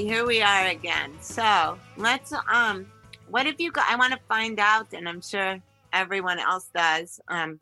[0.00, 1.12] Here we are again.
[1.20, 2.86] So let's um
[3.28, 5.58] what have you got I want to find out and I'm sure
[5.92, 7.60] everyone else does um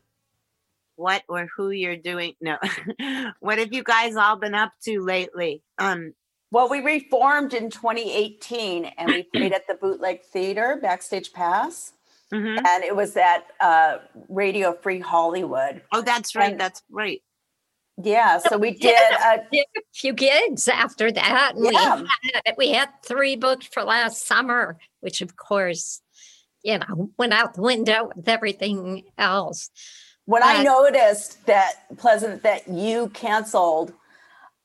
[0.96, 2.56] what or who you're doing no
[3.40, 6.12] what have you guys all been up to lately um
[6.52, 11.92] Well, we reformed in 2018 and we played at the Bootleg Theater, Backstage Pass.
[12.32, 12.58] mhm.
[12.58, 15.82] And it was at uh, Radio Free Hollywood.
[15.92, 17.22] oh that's right And- that's right
[18.02, 18.96] Yeah, so we did.
[19.52, 21.52] Did a few gigs after that.
[21.56, 22.02] and Yeah.
[22.02, 26.00] We, had, we had three booked for last summer, which of course,
[26.62, 29.70] you know, went out the window with everything else.
[30.26, 33.92] when I noticed that Pleasant that you canceled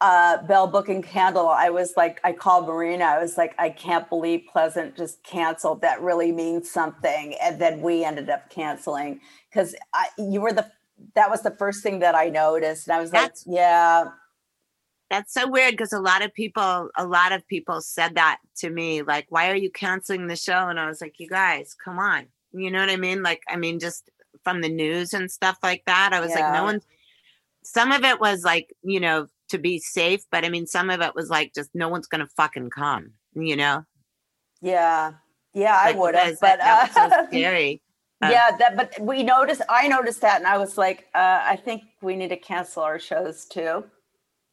[0.02, 3.06] uh, Bell Book and Candle, I was like, I called Marina.
[3.06, 5.82] I was like, I can't believe Pleasant just canceled.
[5.82, 7.36] That really means something.
[7.42, 9.76] And then we ended up canceling because
[10.18, 10.70] you were the.
[11.14, 14.06] That was the first thing that I noticed, and I was That's- like, yeah,
[15.12, 18.72] That's so weird because a lot of people, a lot of people said that to
[18.72, 20.68] me, like, why are you canceling the show?
[20.68, 22.26] And I was like, you guys, come on.
[22.54, 23.22] You know what I mean?
[23.22, 24.10] Like, I mean, just
[24.44, 26.10] from the news and stuff like that.
[26.12, 26.86] I was like, no one's,
[27.64, 31.02] some of it was like, you know, to be safe, but I mean, some of
[31.02, 33.84] it was like, just no one's going to fucking come, you know?
[34.62, 35.14] yeah,
[35.54, 37.82] yeah, I would have, but that, that was uh, so scary.
[38.32, 38.76] Yeah, that.
[38.76, 39.62] But we noticed.
[39.70, 43.00] I noticed that, and I was like, uh, I think we need to cancel our
[43.00, 43.86] shows too,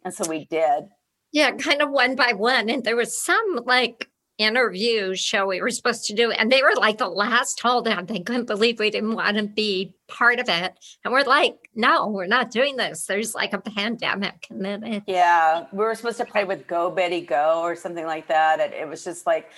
[0.04, 0.88] and so we did.
[1.32, 2.68] Yeah, kind of one by one.
[2.68, 4.08] And there was some like
[4.38, 8.08] interview show we were supposed to do, and they were like the last holdout.
[8.08, 10.74] They couldn't believe we didn't want to be part of it.
[11.04, 13.06] And we're like, no, we're not doing this.
[13.06, 14.46] There's like a pandemic.
[14.50, 18.04] And then it, Yeah, we were supposed to play with Go Betty Go or something
[18.04, 18.60] like that.
[18.60, 19.50] And it was just like,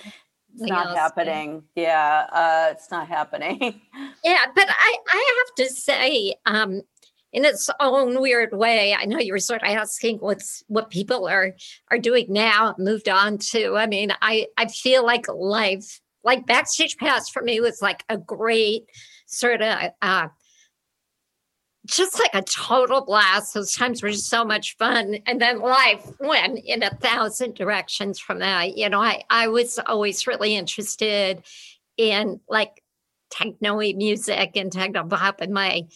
[0.61, 1.01] not else, yeah.
[1.01, 1.63] happening.
[1.75, 3.59] Yeah, uh, it's not happening.
[4.23, 6.81] yeah, but I, I have to say, um,
[7.33, 11.27] in its own weird way, I know you were sort of asking what's what people
[11.27, 11.53] are
[11.91, 13.75] are doing now, moved on to.
[13.75, 18.17] I mean, I I feel like life, like backstage pass for me was like a
[18.17, 18.85] great
[19.25, 20.27] sort of uh
[21.85, 23.53] just like a total blast.
[23.53, 25.17] Those times were just so much fun.
[25.25, 28.77] And then life went in a thousand directions from that.
[28.77, 31.43] You know, I, I was always really interested
[31.97, 32.81] in like
[33.29, 35.41] techno music and techno pop.
[35.41, 35.87] And my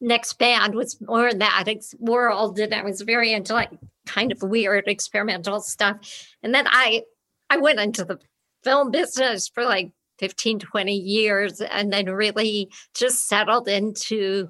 [0.00, 1.64] next band was more in that
[1.98, 2.58] world.
[2.58, 3.70] And I was very into like
[4.06, 6.26] kind of weird experimental stuff.
[6.42, 7.02] And then I
[7.50, 8.18] I went into the
[8.62, 14.48] film business for like 15, 20 years and then really just settled into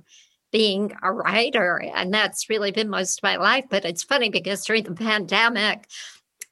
[0.50, 1.82] being a writer.
[1.94, 3.64] And that's really been most of my life.
[3.68, 5.88] But it's funny because during the pandemic,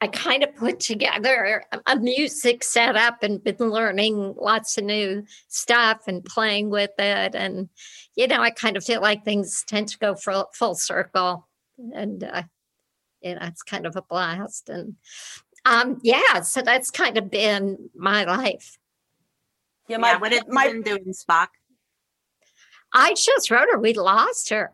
[0.01, 5.25] I kind of put together a- a music setup and been learning lots of new
[5.49, 7.35] stuff and playing with it.
[7.35, 7.71] And,
[8.15, 11.49] you know, I kind of feel like things tend to go full, full circle.
[11.95, 12.43] And, uh,
[13.23, 14.69] you know, it's kind of a blast.
[14.69, 14.97] And
[15.65, 18.79] um, yeah, so that's kind of been my life.
[19.89, 21.49] Yeah, yeah, what have you my been doing, Spock?
[22.97, 23.79] I just wrote her.
[23.79, 24.73] We lost her.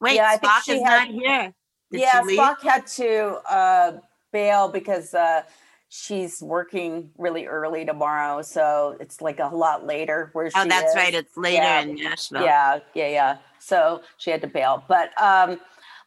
[0.00, 1.54] Wait, Yeah, I think Spock she is had- not here.
[1.90, 2.36] Did yeah, she?
[2.36, 3.92] Spock had to uh,
[4.32, 5.42] bail because uh,
[5.88, 10.90] she's working really early tomorrow, so it's like a lot later where she Oh, that's
[10.90, 10.96] is.
[10.96, 11.14] right.
[11.14, 11.80] It's later Yeah.
[11.82, 12.42] in Nashville.
[12.42, 13.36] Yeah, yeah, yeah.
[13.58, 14.84] So she had to bail.
[14.88, 15.60] But um,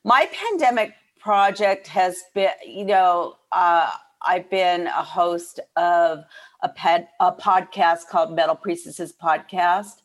[0.03, 3.89] my pandemic project has been, you know, uh,
[4.21, 6.23] I've been a host of
[6.61, 10.01] a pet a podcast called Metal Priestesses Podcast,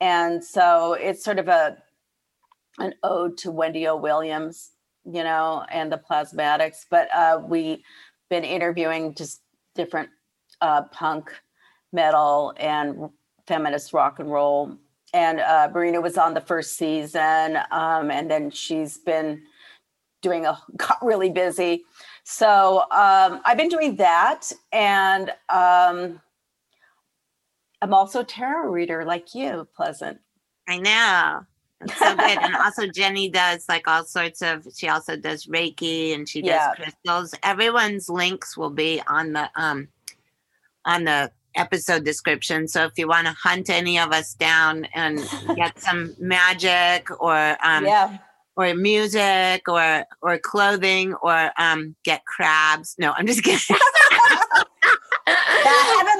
[0.00, 1.78] and so it's sort of a
[2.78, 3.96] an ode to Wendy O.
[3.96, 4.72] Williams,
[5.04, 6.84] you know, and the Plasmatics.
[6.90, 7.78] But uh, we've
[8.28, 9.42] been interviewing just
[9.74, 10.10] different
[10.60, 11.30] uh, punk,
[11.92, 13.10] metal, and
[13.46, 14.76] feminist rock and roll.
[15.12, 19.42] And uh, Marina was on the first season, um, and then she's been
[20.22, 21.84] doing a got really busy.
[22.24, 26.20] So um, I've been doing that, and um,
[27.84, 30.18] I'm also a tarot reader like you, Pleasant.
[30.66, 31.40] I know.
[31.82, 32.38] It's so good.
[32.40, 36.48] and also Genny does like all sorts of she also does Reiki and she does
[36.48, 36.72] Yeah.
[36.76, 37.34] crystals.
[37.42, 39.88] Everyone's links will be on the um
[40.86, 42.68] on the episode description.
[42.68, 45.18] So if you want to hunt any of us down and
[45.54, 48.16] get some magic or um yeah,
[48.56, 52.96] or music or or clothing or um get crabs.
[52.98, 53.76] No, I'm just kidding.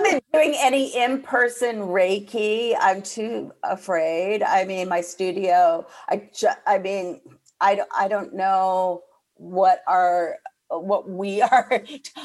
[0.05, 2.75] I been doing any in-person Reiki.
[2.79, 4.43] I'm too afraid.
[4.43, 5.87] I mean, my studio.
[6.09, 7.21] I ju- I mean,
[7.61, 7.89] I don't.
[7.97, 9.03] I don't know
[9.35, 10.37] what our
[10.69, 11.83] what we are.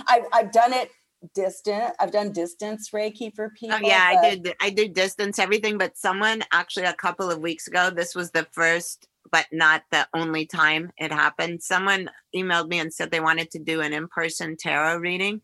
[0.07, 0.91] I've I've done it
[1.34, 1.93] distant.
[1.99, 3.77] I've done distance Reiki for oh, people.
[3.82, 4.53] Oh yeah, I did.
[4.61, 7.89] I did distance everything, but someone actually a couple of weeks ago.
[7.89, 11.63] This was the first, but not the only time it happened.
[11.63, 15.41] Someone emailed me and said they wanted to do an in-person tarot reading,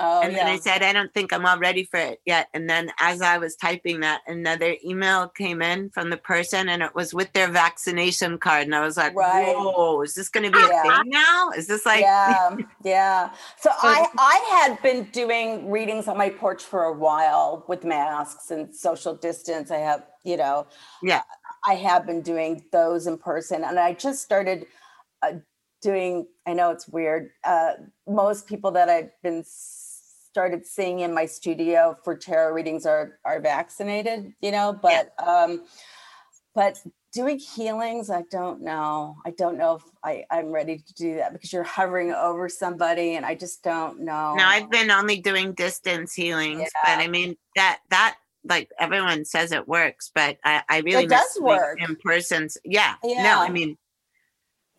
[0.00, 2.48] Oh and then I said I don't think I'm all ready for it yet.
[2.54, 6.82] And then as I was typing that, another email came in from the person, and
[6.82, 9.56] it was with their vaccination card, and I was like, Right.
[9.56, 10.82] "Whoa, is this going to be a Yeah.
[10.82, 11.50] thing now?
[11.56, 13.30] Is this like?" yeah, yeah.
[13.58, 18.50] So I I had been doing readings on my porch for a while with masks
[18.50, 19.70] and social distance.
[19.70, 20.66] I have, you know,
[21.02, 21.22] Yeah.
[21.66, 24.66] I have been doing those in person, and I just started
[25.22, 25.32] uh,
[25.82, 26.28] doing.
[26.46, 27.30] I know it's weird.
[27.44, 27.72] Uh,
[28.06, 29.44] most people that I've been
[30.38, 35.64] started seeing in my studio for tarot readings are are vaccinated, you know, but um,
[36.54, 36.80] but
[37.12, 39.16] doing healings i don't know.
[39.26, 43.16] I don't know if I, i'm ready to do that because you're hovering over somebody
[43.16, 44.34] and i just don't know.
[44.36, 49.50] No, I've been only doing distance healings, but I mean that that like everyone says
[49.50, 51.80] it works, but I, I really does work.
[51.80, 52.48] in person.
[52.64, 53.76] Yeah, no, I mean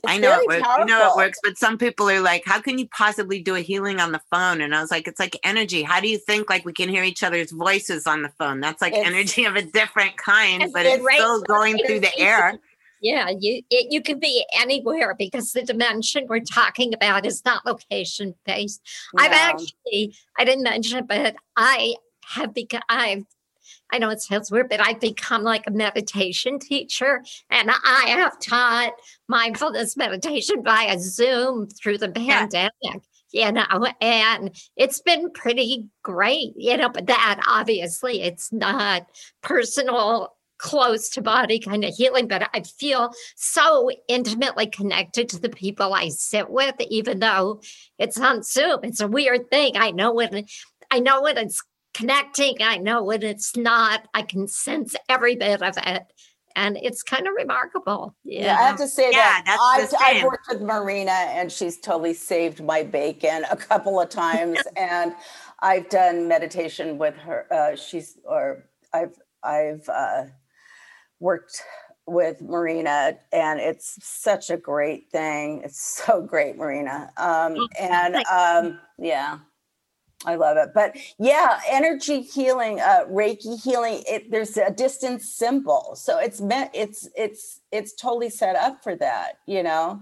[0.04, 0.68] It's I know it works.
[0.80, 3.60] You know it works, but some people are like, "How can you possibly do a
[3.60, 5.84] healing on the phone?" And I was like, "It's like energy.
[5.84, 8.62] How do you think like we can hear each other's voices on the phone?
[8.62, 12.18] That's like It's- energy of a different kind, but it's right, still going through the
[12.18, 12.60] air."
[13.02, 17.66] Yeah, you it, you can be anywhere because the dimension we're talking about is not
[17.66, 18.82] location based.
[19.18, 21.96] I've actually I didn't mention, it, but I
[22.26, 23.26] have become I've
[23.92, 28.40] I know it sounds weird, but I've become like a meditation teacher, and I have
[28.40, 28.94] taught
[29.28, 32.72] mindfulness meditation via Zoom through the pandemic.
[33.32, 39.06] You know, and it's been pretty great, you know, but that obviously it's not
[39.44, 45.50] personal close to body kind of healing, but I feel so intimately connected to the
[45.50, 47.62] people I sit with, even though
[47.98, 48.80] it's on Zoom.
[48.84, 49.74] It's a weird thing.
[49.78, 50.46] I know when
[50.92, 51.64] I know when it's
[52.00, 54.08] connecting, I know when it's not.
[54.14, 56.04] I can sense every bit of it.
[56.56, 58.16] And it's kind of remarkable.
[58.24, 61.80] yeah i have to say Yeah, that that's I've, I've worked with marina and she's
[61.80, 65.14] totally saved my bacon a couple of times and
[65.62, 70.24] i've done meditation with her uh, she's or i've i've uh,
[71.20, 71.62] worked
[72.10, 75.62] with Marina, and it's such a great thing.
[75.64, 77.12] It's so great, Marina.
[77.18, 79.40] Um, and um, yeah,
[80.26, 80.70] I love it.
[80.74, 84.04] But yeah, energy healing, uh, Reiki healing.
[84.08, 86.72] It, there's a distance symbol, so it's meant.
[86.74, 89.38] It's it's it's totally set up for that.
[89.46, 90.02] You know.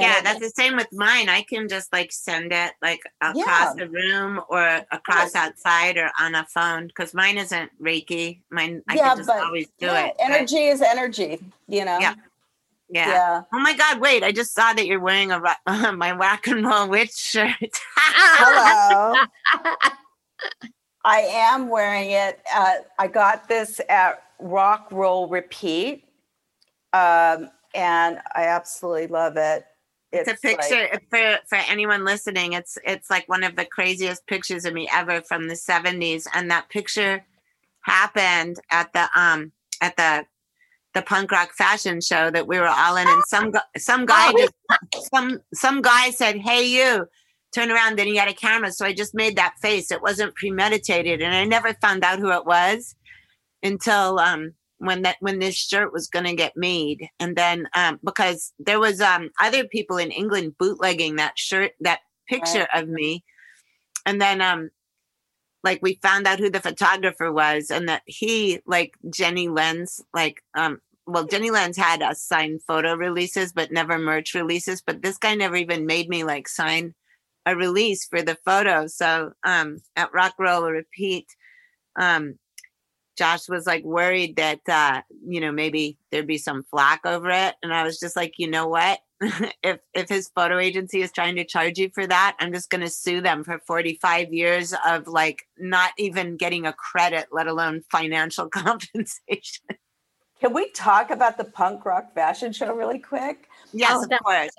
[0.00, 1.28] And Yeah, that's the same with mine.
[1.28, 3.72] I can just like send it like across Yeah.
[3.76, 8.38] the room or across outside or on a phone because mine isn't Reiki.
[8.52, 10.14] Mine, I yeah, can just but always do yeah, it.
[10.16, 11.40] but- energy is energy.
[11.66, 11.98] You know.
[11.98, 12.14] Yeah.
[12.88, 13.08] Yeah.
[13.08, 13.42] yeah.
[13.52, 14.00] Oh my God!
[14.00, 17.52] Wait, I just saw that you're wearing a ro- my rock and roll witch shirt.
[17.96, 19.14] Hello.
[21.04, 22.40] I am wearing it.
[22.52, 26.04] Uh, I got this at Rock Roll Repeat,
[26.92, 29.64] um, and I absolutely love it.
[30.12, 32.54] It's a like- picture for for anyone listening.
[32.54, 36.50] It's it's like one of the craziest pictures of me ever from the '70s, and
[36.50, 37.24] that picture
[37.82, 40.26] happened at the um at the
[40.94, 44.54] the punk rock fashion show that we were all in, and some some guy just
[45.12, 47.06] some some guy said, "Hey, you."
[47.54, 48.70] Turn around, then he had a camera.
[48.70, 49.90] So I just made that face.
[49.90, 52.94] It wasn't premeditated, and I never found out who it was
[53.62, 57.98] until um when that when this shirt was going to get made and then um
[58.04, 63.24] because there was um other people in england bootlegging that shirt that picture of me
[64.06, 64.70] and then um
[65.64, 70.42] like we found out who the photographer was and that he like Jenny Lens like
[70.54, 75.18] um well Jenny Lens had us sign photo releases but never merch releases but this
[75.18, 76.94] guy never even made me like sign
[77.46, 78.86] a release for the photo.
[78.86, 81.26] So um at rock roll repeat
[81.98, 82.38] um
[83.18, 87.56] Josh was like worried that uh you know maybe there'd be some flack over it
[87.62, 89.00] and I was just like you know what?
[89.64, 92.82] If if his photo agency is trying to charge you for that I'm just going
[92.82, 97.82] to sue them for 45 years of like not even getting a credit let alone
[97.90, 99.66] financial compensation.
[100.40, 103.48] Can we talk about the punk rock fashion show really quick?
[103.72, 104.50] yes Oh, of that- course.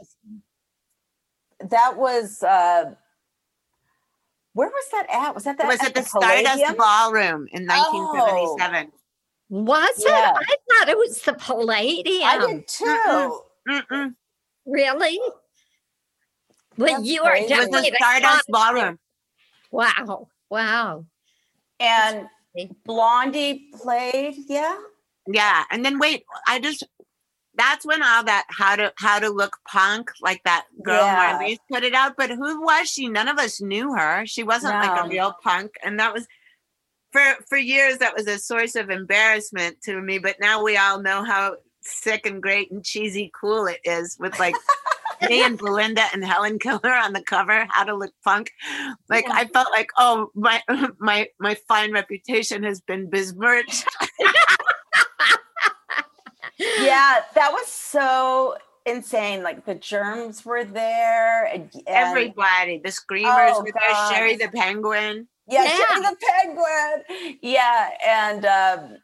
[1.61, 2.95] That was uh
[4.59, 5.33] where was that at?
[5.33, 6.57] Was that it that was at at the Palladium?
[6.57, 8.91] Stardust Ballroom in 1977
[9.47, 10.11] Was it?
[10.11, 12.23] I thought it was the Palladium.
[12.25, 12.85] I did too.
[12.85, 13.81] Mm-mm.
[13.89, 14.15] Mm-mm.
[14.65, 15.17] Really?
[16.77, 17.53] Well, That's you are crazy.
[17.53, 18.99] it was definitely the the Stardust con- Ballroom
[19.71, 20.27] Wow.
[20.49, 21.05] Wow.
[21.79, 22.27] And.
[22.83, 24.75] Blondie played, yeah.
[25.25, 26.83] Yeah, and then wait, I just
[27.59, 31.37] that's when all that how to how to look punk like that girl Yeah.
[31.37, 32.13] Marlise put it out.
[32.17, 33.09] But who was she?
[33.09, 34.25] None of us knew her.
[34.25, 36.25] She wasn't like a real punk, and that was
[37.11, 40.19] for for years that was a source of embarrassment to me.
[40.19, 44.39] But now we all know how sick and great and cheesy cool it is with
[44.39, 44.55] like.
[45.27, 48.51] Me and Belinda and Helen Killer on the cover, How to Look Punk.
[49.09, 50.63] Like I felt like, oh my
[50.97, 53.85] my my fine reputation has been besmirched.
[56.81, 58.55] Yeah, that was so
[58.85, 59.43] insane.
[59.43, 61.45] Like the germs were there.
[61.45, 64.09] And, and- Everybody, the screamers Oh, were there.
[64.13, 65.27] Sherry the penguin.
[65.47, 65.77] Yeah, Yeah.
[65.95, 67.37] Genny the penguin.
[67.41, 68.97] Yeah, and um,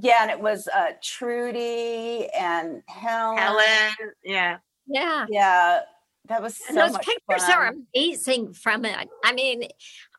[0.00, 3.38] yeah, and it was uh, Trudy and Helen.
[3.38, 3.94] Helen.
[4.24, 4.58] Yeah.
[4.86, 5.26] Yeah.
[5.28, 5.80] Yeah,
[6.28, 7.52] that was so And those much pictures fun.
[7.52, 9.08] are amazing from it.
[9.24, 9.64] I mean,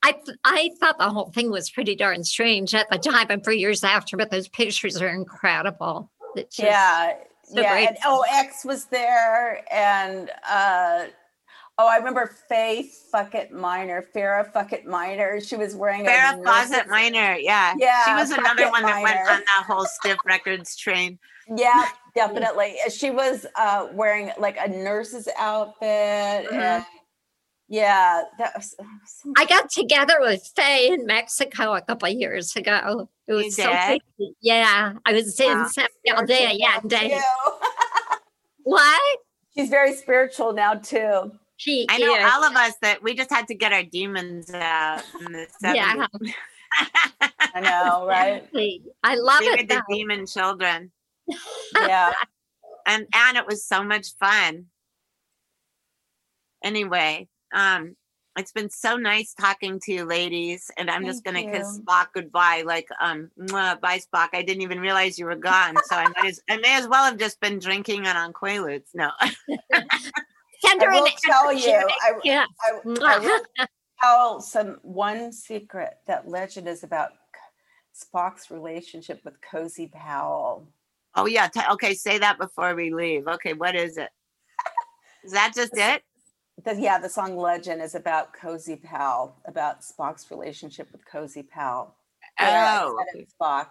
[0.03, 3.51] I I thought the whole thing was pretty darn strange at the time and for
[3.51, 6.11] years after, but those pictures are incredible.
[6.37, 7.13] It's just- yeah,
[7.43, 7.87] so yeah, great.
[7.89, 11.05] and oh, X was there, and uh,
[11.77, 15.39] oh, I remember Faye Fuckett Minor, Farrah Fuckett Minor.
[15.39, 17.35] She was wearing a Farrah Fawcett Minor.
[17.35, 17.73] Yeah.
[17.77, 21.19] Yeah, She was another Fawcett one that went on that whole stiff records train.
[21.55, 21.85] Yeah,
[22.15, 22.75] definitely.
[22.89, 26.51] She was uh, wearing like a nurse's outfit, Mhm.
[26.53, 26.85] and
[27.69, 28.75] yeah, that was.
[28.77, 33.09] that was I got together with Faye in Mexico a couple of years ago.
[33.27, 34.35] It was so crazy.
[34.41, 35.67] Yeah, I was in Wow.
[35.67, 36.51] San Aldea.
[36.53, 37.19] Yeah, day.
[38.63, 39.19] What?
[39.55, 41.31] She's very spiritual now too.
[41.55, 42.31] She I know is.
[42.33, 45.73] all of us that we just had to get our demons out in the 70s.
[45.73, 46.07] Yeah.
[47.55, 48.43] I know, right?
[49.03, 50.91] I love we were it the demon children.
[51.73, 52.11] Yeah.
[52.85, 54.65] and and it was so much fun
[56.61, 57.95] anyway um
[58.37, 62.63] it's been so nice talking to you ladies and i'm just gonna kiss spock goodbye
[62.65, 66.39] like um bye spock i didn't even realize you were gone so i might as
[66.49, 69.09] i may as well have just been drinking and on quaaludes no
[70.65, 71.87] Send I will tell you.
[72.01, 72.47] I, kiss.
[72.65, 73.41] I, I will
[74.01, 75.93] tell some one secret.
[76.07, 77.11] That legend is about
[77.95, 80.67] Spock's relationship with Cozy Powell.
[81.15, 84.09] oh yeah okay say that before we leave okay what is it
[85.23, 86.03] is that just it
[86.65, 91.95] The, yeah, the song "Legend" is about Cozy Powell, about Spock's relationship with Cozy Powell.
[92.39, 92.99] Oh
[93.41, 93.67] Spock.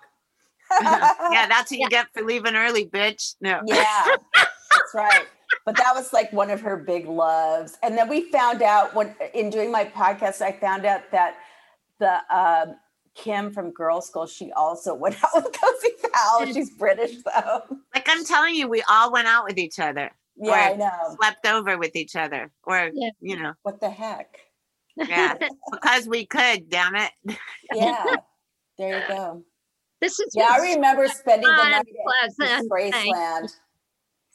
[0.80, 4.04] yeah that's what you get for leaving early bitch no Yeah,
[4.34, 5.26] that's right.
[5.64, 7.78] But that was like one of her big loves.
[7.84, 11.36] And then we found out when in doing my podcast, I found out that
[12.00, 12.76] the um
[13.14, 16.46] Kim from Girlschool, she also went out with Cozy Powell.
[16.52, 17.62] She's British though.
[17.94, 21.16] like i'm telling you we all went out with each other Yeah, I know.
[21.20, 23.10] slept over with each other or Yeah.
[23.20, 24.38] you know What the heck?
[24.96, 25.34] yeah
[25.72, 27.10] because we could damn it
[27.72, 28.04] Yeah.
[28.78, 29.42] There you go.
[30.02, 32.70] This is Yeah, I remember spending the night at pleasant.
[32.70, 33.50] Graceland.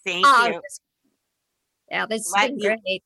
[0.03, 0.79] thank Oh, you this-
[1.91, 3.03] yeah, this is What been you- great.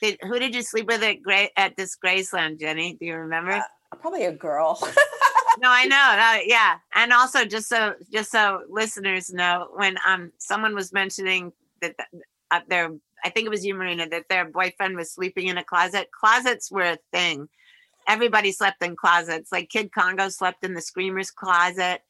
[0.00, 2.98] Did, who did you sleep with at Gra- at this Graceland, Genny?
[2.98, 3.52] Do you remember?
[3.52, 4.78] Uh, Probably a girl.
[5.58, 5.96] no, I know.
[6.16, 11.52] No, yeah, and also just so just so listeners know, when um someone was mentioning
[11.80, 12.90] that th- uh, their,
[13.24, 16.08] I think it was you, Marina, that their boyfriend was sleeping in a closet.
[16.18, 17.48] Closets were a thing.
[18.08, 19.52] Everybody slept in closets.
[19.52, 22.00] Like Kid Congo slept in the Screamers closet.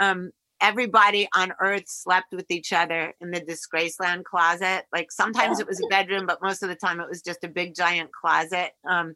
[0.00, 0.30] Um,
[0.60, 4.84] everybody on Earth slept with each other in the Disgraceland closet.
[4.92, 7.48] Like sometimes it was a bedroom, but most of the time it was just a
[7.48, 8.70] big giant closet.
[8.88, 9.14] Um,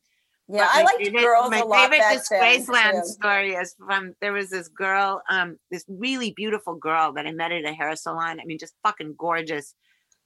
[0.48, 3.08] Yeah, I like favorite- girls My a lot favorite back then, Disgraceland too.
[3.08, 7.52] story is from there was this girl, um, this really beautiful girl that I met
[7.52, 8.40] at a hair salon.
[8.40, 9.74] I mean, just fucking gorgeous,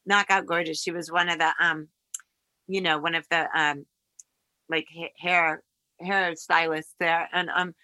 [0.07, 0.83] knockout gorgeous.
[0.83, 1.89] She was one of the um,
[2.69, 3.87] you know, one of the um,
[4.69, 4.87] like
[5.19, 5.63] ha-
[5.99, 7.75] hair stylists there, and um,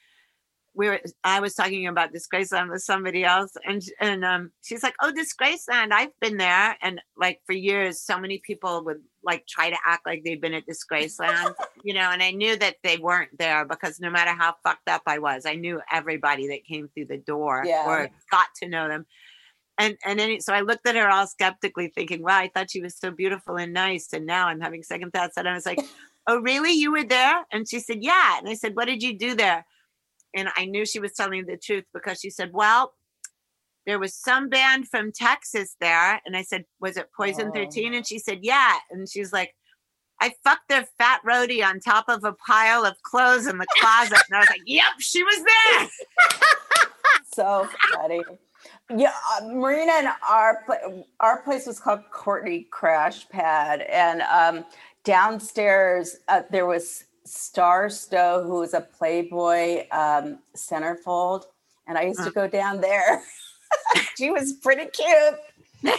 [0.75, 1.01] we were.
[1.25, 5.93] I was talking about Disgraceland with somebody else, and and um, she's like, "Oh, Disgraceland,
[5.93, 10.07] I've been there," and like for years, so many people would like try to act
[10.07, 13.99] like they've been at Disgraceland, you know, and I knew that they weren't there because
[14.01, 17.65] no matter how fucked up I was, I knew everybody that came through the door
[17.67, 17.85] Yeah.
[17.87, 19.05] or got to know them.
[19.79, 22.81] And and then so I looked at her all skeptically, thinking, "Wow, I thought she
[22.81, 25.81] was so beautiful and nice." And now I'm having second thoughts, and I was like,
[26.27, 26.73] "Oh, really?
[26.73, 29.67] You were there?" And she said, "Yeah." And I said, "What did you do there?"
[30.35, 32.95] And I knew she was telling the truth because she said, "Well,
[33.87, 37.53] there was some band from Texas there." And I said, "Was it Poison Oh.
[37.53, 39.55] 13?" And she said, "Yeah." And she's like,
[40.23, 44.23] "I fucked their fat roadie on top of a pile of clothes in the closet."
[44.31, 45.89] And I was like, "Yep, she was there."
[47.35, 48.23] so funny.
[48.95, 50.65] Yeah, uh, Marina and our
[51.21, 54.65] our place was called Courtney Crash Pad, and um,
[55.05, 61.45] downstairs uh, there was Star Stowe, who was a Playboy um, centerfold,
[61.87, 63.23] and I used to go down there.
[64.17, 65.35] she was pretty cute.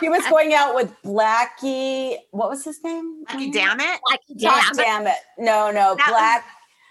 [0.00, 2.16] She was going out with Blackie.
[2.30, 3.24] What was his name?
[3.28, 4.00] Lucky damn it.
[4.08, 4.76] Like, God damn.
[4.76, 5.18] damn it.
[5.38, 6.44] No, no, That was- Black.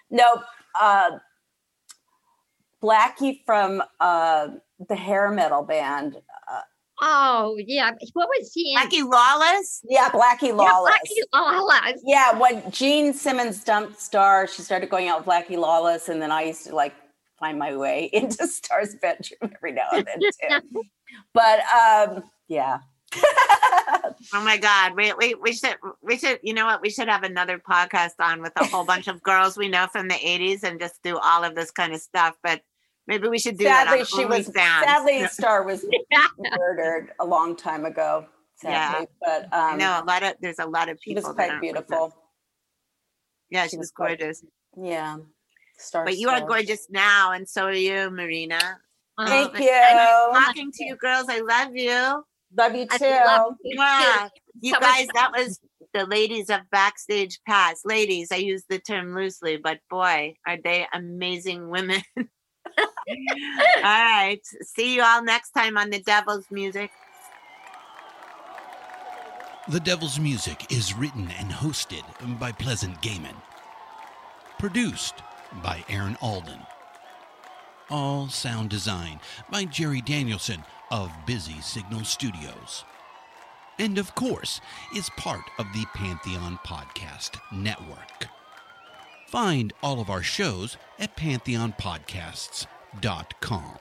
[0.10, 0.44] No,
[0.80, 1.12] uh,
[2.82, 4.48] Blackie from uh,
[4.90, 6.18] the hair metal band.
[6.52, 6.62] Uh,
[7.02, 7.92] Oh, yeah.
[8.14, 8.76] What was he in?
[8.76, 9.82] Lucky Lawless.
[9.84, 10.94] yeah, Blackie Lawless.
[11.10, 12.02] Yeah, Blackie Lawless.
[12.06, 16.32] Yeah, when Gene Simmons dumped Star, she started going out with Blackie Lawless, and then
[16.32, 16.94] I used to like
[17.38, 20.20] find my way into Star's bedroom every now and then
[20.62, 20.84] too.
[21.34, 22.80] but um, yeah.
[24.34, 24.96] Oh my God.
[24.96, 26.82] We, we, we should, we should, you know what?
[26.82, 30.08] We should have another podcast on with a whole bunch of girls we know from
[30.08, 32.36] the 80s and just do all of this kind of stuff.
[32.44, 32.62] But
[33.07, 34.14] maybe we should do sadly, that.
[34.14, 34.84] on she was OnlyFans.
[34.84, 35.86] sadly Star was
[36.57, 38.26] murdered a long time ago.
[38.57, 41.22] Sadly, but um, I know a lot of, there's a lot of people.
[41.22, 41.84] she was quite aren't with us.
[41.86, 42.15] beautiful.
[43.49, 44.44] Yeah, she, She was was quite- gorgeous.
[44.77, 45.18] Yeah,
[45.77, 46.06] Star.
[46.06, 48.60] But you are gorgeous now, and so are you, Marina.
[49.19, 49.69] Thank Um, you.
[49.72, 51.26] I like talking to you girls.
[51.30, 52.23] I love you.
[52.57, 53.06] Love you too.
[53.06, 54.30] love you Yeah.
[54.34, 54.40] too.
[54.61, 55.60] You So much guys, that was
[55.94, 57.82] the ladies of Backstage Pass.
[57.86, 62.02] Ladies, I use the term loosely, but boy, are they amazing women.
[62.78, 64.42] all right.
[64.62, 66.92] See you all next time on The Devil's Music.
[69.68, 72.04] The Devil's Music is written and hosted
[72.40, 73.36] by Pleasant Gehman.
[74.60, 75.16] Produced
[75.64, 76.60] by Aaron Alden.
[77.90, 79.20] All sound design
[79.50, 82.84] by Jerry Danielson of Busy Signal Studios.
[83.78, 84.62] And of course,
[84.96, 88.28] is part of the Pantheon Podcast Network.
[89.28, 93.80] Find all of our shows at pantheonpodcasts.com.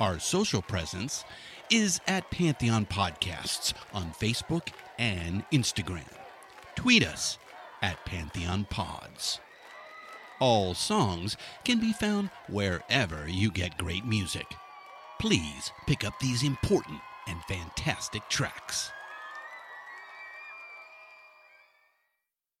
[0.00, 1.24] Our social presence
[1.70, 4.68] is at Pantheon Podcasts on Facebook
[4.98, 6.04] and Instagram.
[6.74, 7.38] Tweet us
[7.80, 9.40] at Pantheon Pods.
[10.38, 14.46] All songs can be found wherever you get great music.
[15.20, 16.98] Please pick up these important
[17.28, 18.90] and fantastic tracks.